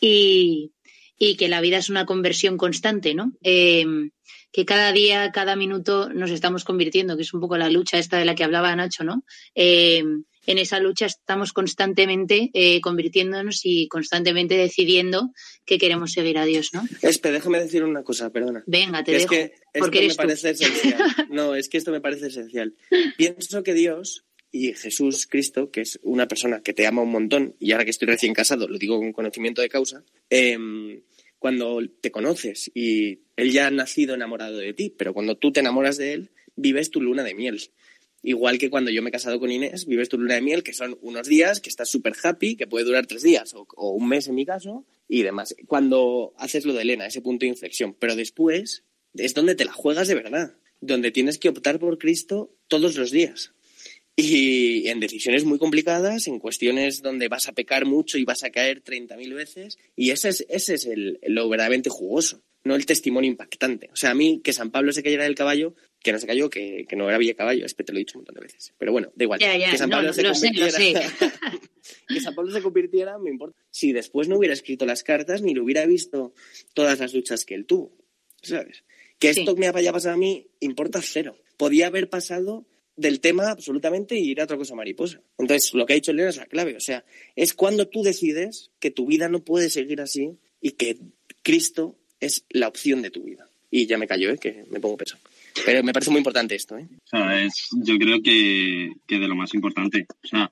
[0.01, 0.71] y,
[1.17, 3.31] que la vida es una conversión constante, ¿no?
[3.41, 4.11] Em,
[4.51, 8.17] que cada día, cada minuto nos estamos convirtiendo, que es un poco la lucha esta
[8.17, 9.23] de la que hablaba Nacho, ¿no?
[9.55, 15.31] Em, en esa lucha estamos constantemente eh, convirtiéndonos y constantemente decidiendo
[15.65, 16.83] que queremos seguir a Dios, ¿no?
[17.01, 18.63] Espe, déjame decir una cosa, perdona.
[18.65, 19.29] Venga, te dejo.
[19.29, 21.03] que esto me parece esencial.
[21.29, 22.75] No, es que esto me parece esencial.
[23.17, 27.55] Pienso que Dios y Jesús Cristo, que es una persona que te ama un montón,
[27.59, 31.01] y ahora que estoy recién casado, lo digo con conocimiento de causa, em,
[31.39, 35.59] cuando te conoces y él ya ha nacido enamorado de ti, pero cuando tú te
[35.59, 37.59] enamoras de él, vives tu luna de miel.
[38.25, 40.73] Igual que cuando yo me he casado con Inés, vives tu luna de miel, que
[40.73, 44.27] son unos días, que estás súper happy, que puede durar tres días o, un mes
[44.29, 45.53] en mi caso, y demás.
[45.67, 49.73] Cuando haces lo de Elena, ese punto de inflexión, pero después es donde te la
[49.73, 53.51] juegas de verdad, donde tienes que optar por Cristo todos los días.
[54.15, 58.51] Y en decisiones muy complicadas, en cuestiones donde vas a pecar mucho y vas a
[58.51, 63.29] caer 30.000 veces, y ese es, ese es el, lo verdaderamente jugoso, no el testimonio
[63.29, 63.89] impactante.
[63.91, 66.49] O sea, a mí que San Pablo se cayera del caballo que no se cayó,
[66.49, 68.73] que, no era Villa Caballo, es que te lo he dicho un montón de veces.
[68.77, 69.39] Pero bueno, da igual.
[69.39, 71.01] que San Pablo se convirtiera.
[72.07, 73.57] que San Pablo se convirtiera, me importa.
[73.71, 76.33] Si después no hubiera escrito las cartas, ni lo hubiera visto
[76.73, 77.97] todas las luchas que él tuvo.
[78.41, 78.83] ¿Sabes?
[79.17, 81.37] Que esto me haya pasado a mí, importa cero.
[81.55, 82.65] Podía haber pasado
[82.97, 85.21] del tema absolutamente y ir a otra cosa mariposa.
[85.37, 86.75] Entonces, lo que ha dicho Elena es la clave.
[86.75, 87.05] O sea,
[87.37, 90.97] es cuando tú decides que tu vida no puede seguir así y que
[91.43, 93.49] Cristo es la opción de tu vida.
[93.71, 94.37] Y ya me callo, ¿eh?
[94.37, 95.17] que me pongo peso.
[95.65, 96.77] Pero me parece muy importante esto.
[96.77, 96.87] ¿eh?
[96.91, 100.05] O sea, es, yo creo que, que, de lo más importante.
[100.23, 100.51] O sea,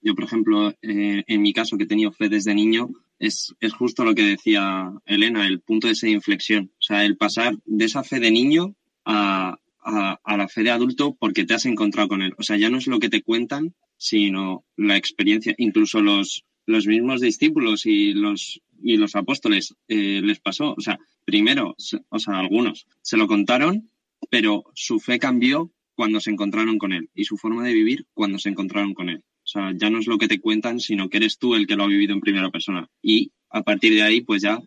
[0.00, 3.72] yo, por ejemplo, eh, en mi caso, que he tenido fe desde niño, es, es
[3.72, 6.70] justo lo que decía Elena, el punto de esa inflexión.
[6.74, 8.74] O sea, el pasar de esa fe de niño
[9.04, 12.32] a, a, a, la fe de adulto porque te has encontrado con él.
[12.38, 15.54] O sea, ya no es lo que te cuentan, sino la experiencia.
[15.58, 20.74] Incluso los, los mismos discípulos y los, y los apóstoles eh, les pasó.
[20.76, 21.74] O sea, primero,
[22.08, 23.90] o sea, algunos se lo contaron
[24.30, 28.38] pero su fe cambió cuando se encontraron con él y su forma de vivir cuando
[28.38, 29.24] se encontraron con él.
[29.48, 31.74] O sea, ya no es lo que te cuentan, sino que eres tú el que
[31.74, 32.88] lo ha vivido en primera persona.
[33.02, 34.60] Y a partir de ahí, pues ya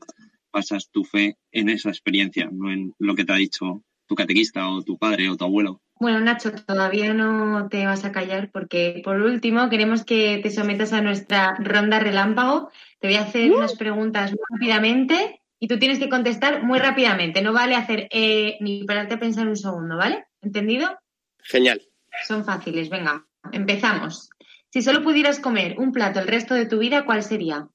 [0.52, 4.68] pasas tu fe en esa experiencia, no en lo que te ha dicho tu catequista
[4.68, 5.82] o tu padre o tu abuelo.
[6.00, 10.94] Bueno, Nacho, todavía no te vas a callar porque por último queremos que te sometas
[10.94, 12.72] a nuestra ronda relámpago.
[13.00, 13.58] Te voy a hacer uh.
[13.58, 17.44] unas preguntas rápidamente y tú tienes que contestar muy rápidamente.
[17.44, 20.26] No vale hacer eh, ni pararte a pensar un segundo, ¿vale?
[20.42, 21.00] ¿Entendido?
[21.38, 21.84] Genial.
[22.28, 22.90] Son fáciles.
[22.90, 24.32] Venga, empezamos.
[24.72, 27.70] Si solo pudieras comer un plato el resto de tu vida, ¿cuál sería?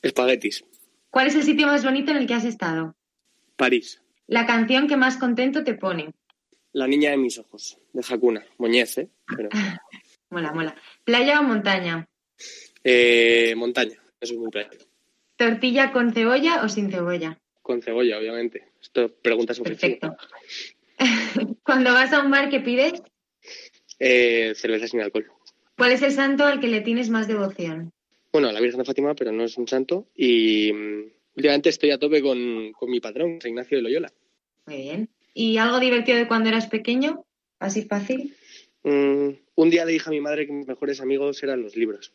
[0.00, 0.64] Espaguetis.
[1.10, 2.96] ¿Cuál es el sitio más bonito en el que has estado?
[3.56, 4.00] París.
[4.26, 6.14] La canción que más contento te pone.
[6.72, 8.42] La niña de mis ojos, de Hakuna.
[8.56, 9.10] Moñez, ¿eh?
[10.30, 10.74] mola, mola.
[11.04, 12.08] ¿Playa o montaña?
[12.82, 14.02] Eh, montaña.
[14.18, 14.70] Eso es muy playa.
[15.36, 17.38] ¿Tortilla con cebolla o sin cebolla?
[17.62, 18.68] Con cebolla, obviamente.
[18.80, 20.16] Esto pregunta Perfecto.
[21.64, 23.02] Cuando vas a un bar, ¿qué pides?
[23.98, 25.30] Eh, cerveza sin alcohol.
[25.76, 27.92] ¿Cuál es el santo al que le tienes más devoción?
[28.32, 30.08] Bueno, la Virgen de Fátima, pero no es un santo.
[30.14, 34.12] Y mm, últimamente estoy a tope con, mi patrón, San Ignacio de Loyola.
[34.66, 35.08] Muy bien.
[35.34, 37.24] ¿Y algo divertido de cuando eras pequeño?
[37.58, 38.34] ¿Así fácil?
[38.82, 42.12] Mm, un día le dije a mi madre que mis mejores amigos eran los libros.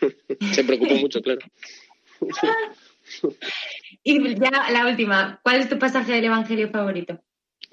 [0.52, 1.40] Se preocupó mucho, claro.
[4.02, 7.20] y ya la última, ¿cuál es tu pasaje del Evangelio favorito?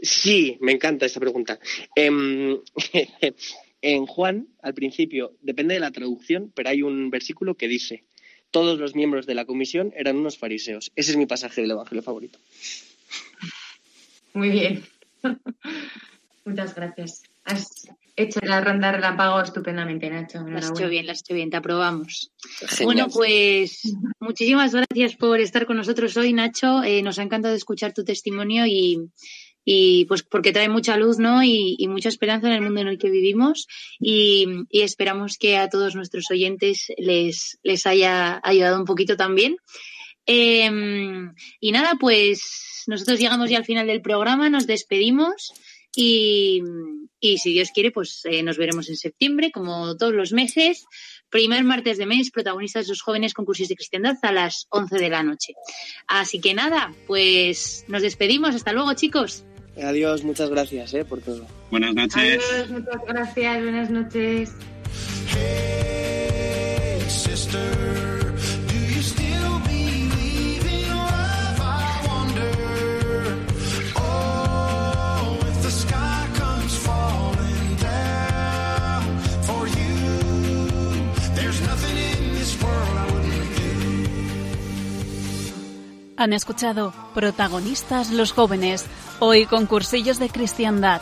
[0.01, 1.59] Sí, me encanta esta pregunta.
[1.95, 2.59] Em,
[3.81, 8.03] en, Juan, al principio, depende de la traducción, pero hay un versículo que dice,
[8.49, 10.91] todos los miembros de la comisión eran unos fariseos.
[10.95, 12.39] Ese es mi pasaje del Evangelio favorito.
[14.33, 14.83] Muy bien.
[16.45, 17.23] Muchas gracias.
[17.43, 20.41] Has hecho la ronda relámpago estupendamente, Nacho.
[20.41, 22.31] Lo has hecho bien, lo has hecho bien, te aprobamos.
[22.83, 23.81] Bueno, pues
[24.19, 26.83] muchísimas gracias por estar con nosotros hoy, Nacho.
[26.83, 29.09] Eh, nos ha encantado escuchar tu testimonio y,
[29.63, 31.43] y pues porque trae mucha luz ¿no?
[31.43, 33.67] Y, y, mucha esperanza en el mundo en el que vivimos
[33.99, 39.57] y, y, esperamos que a todos nuestros oyentes les, les haya ayudado un poquito también.
[40.25, 40.69] Eh,
[41.59, 45.53] y nada, pues nosotros llegamos ya al final del programa, nos despedimos
[45.95, 46.61] y,
[47.19, 50.85] y si Dios quiere, pues eh, nos veremos en septiembre, como todos los meses.
[51.29, 55.23] Primer martes de mes, protagonistas los jóvenes concursos de cristiandad a las 11 de la
[55.23, 55.53] noche.
[56.07, 58.55] Así que nada, pues nos despedimos.
[58.55, 59.45] Hasta luego, chicos.
[59.81, 61.47] Adiós, muchas gracias eh, por todo.
[61.69, 62.43] Buenas noches.
[62.53, 64.51] Adiós, muchas gracias, buenas noches.
[65.33, 67.80] Hey, sister,
[86.21, 88.85] Han escuchado Protagonistas los jóvenes,
[89.17, 91.01] hoy concursillos de cristiandad.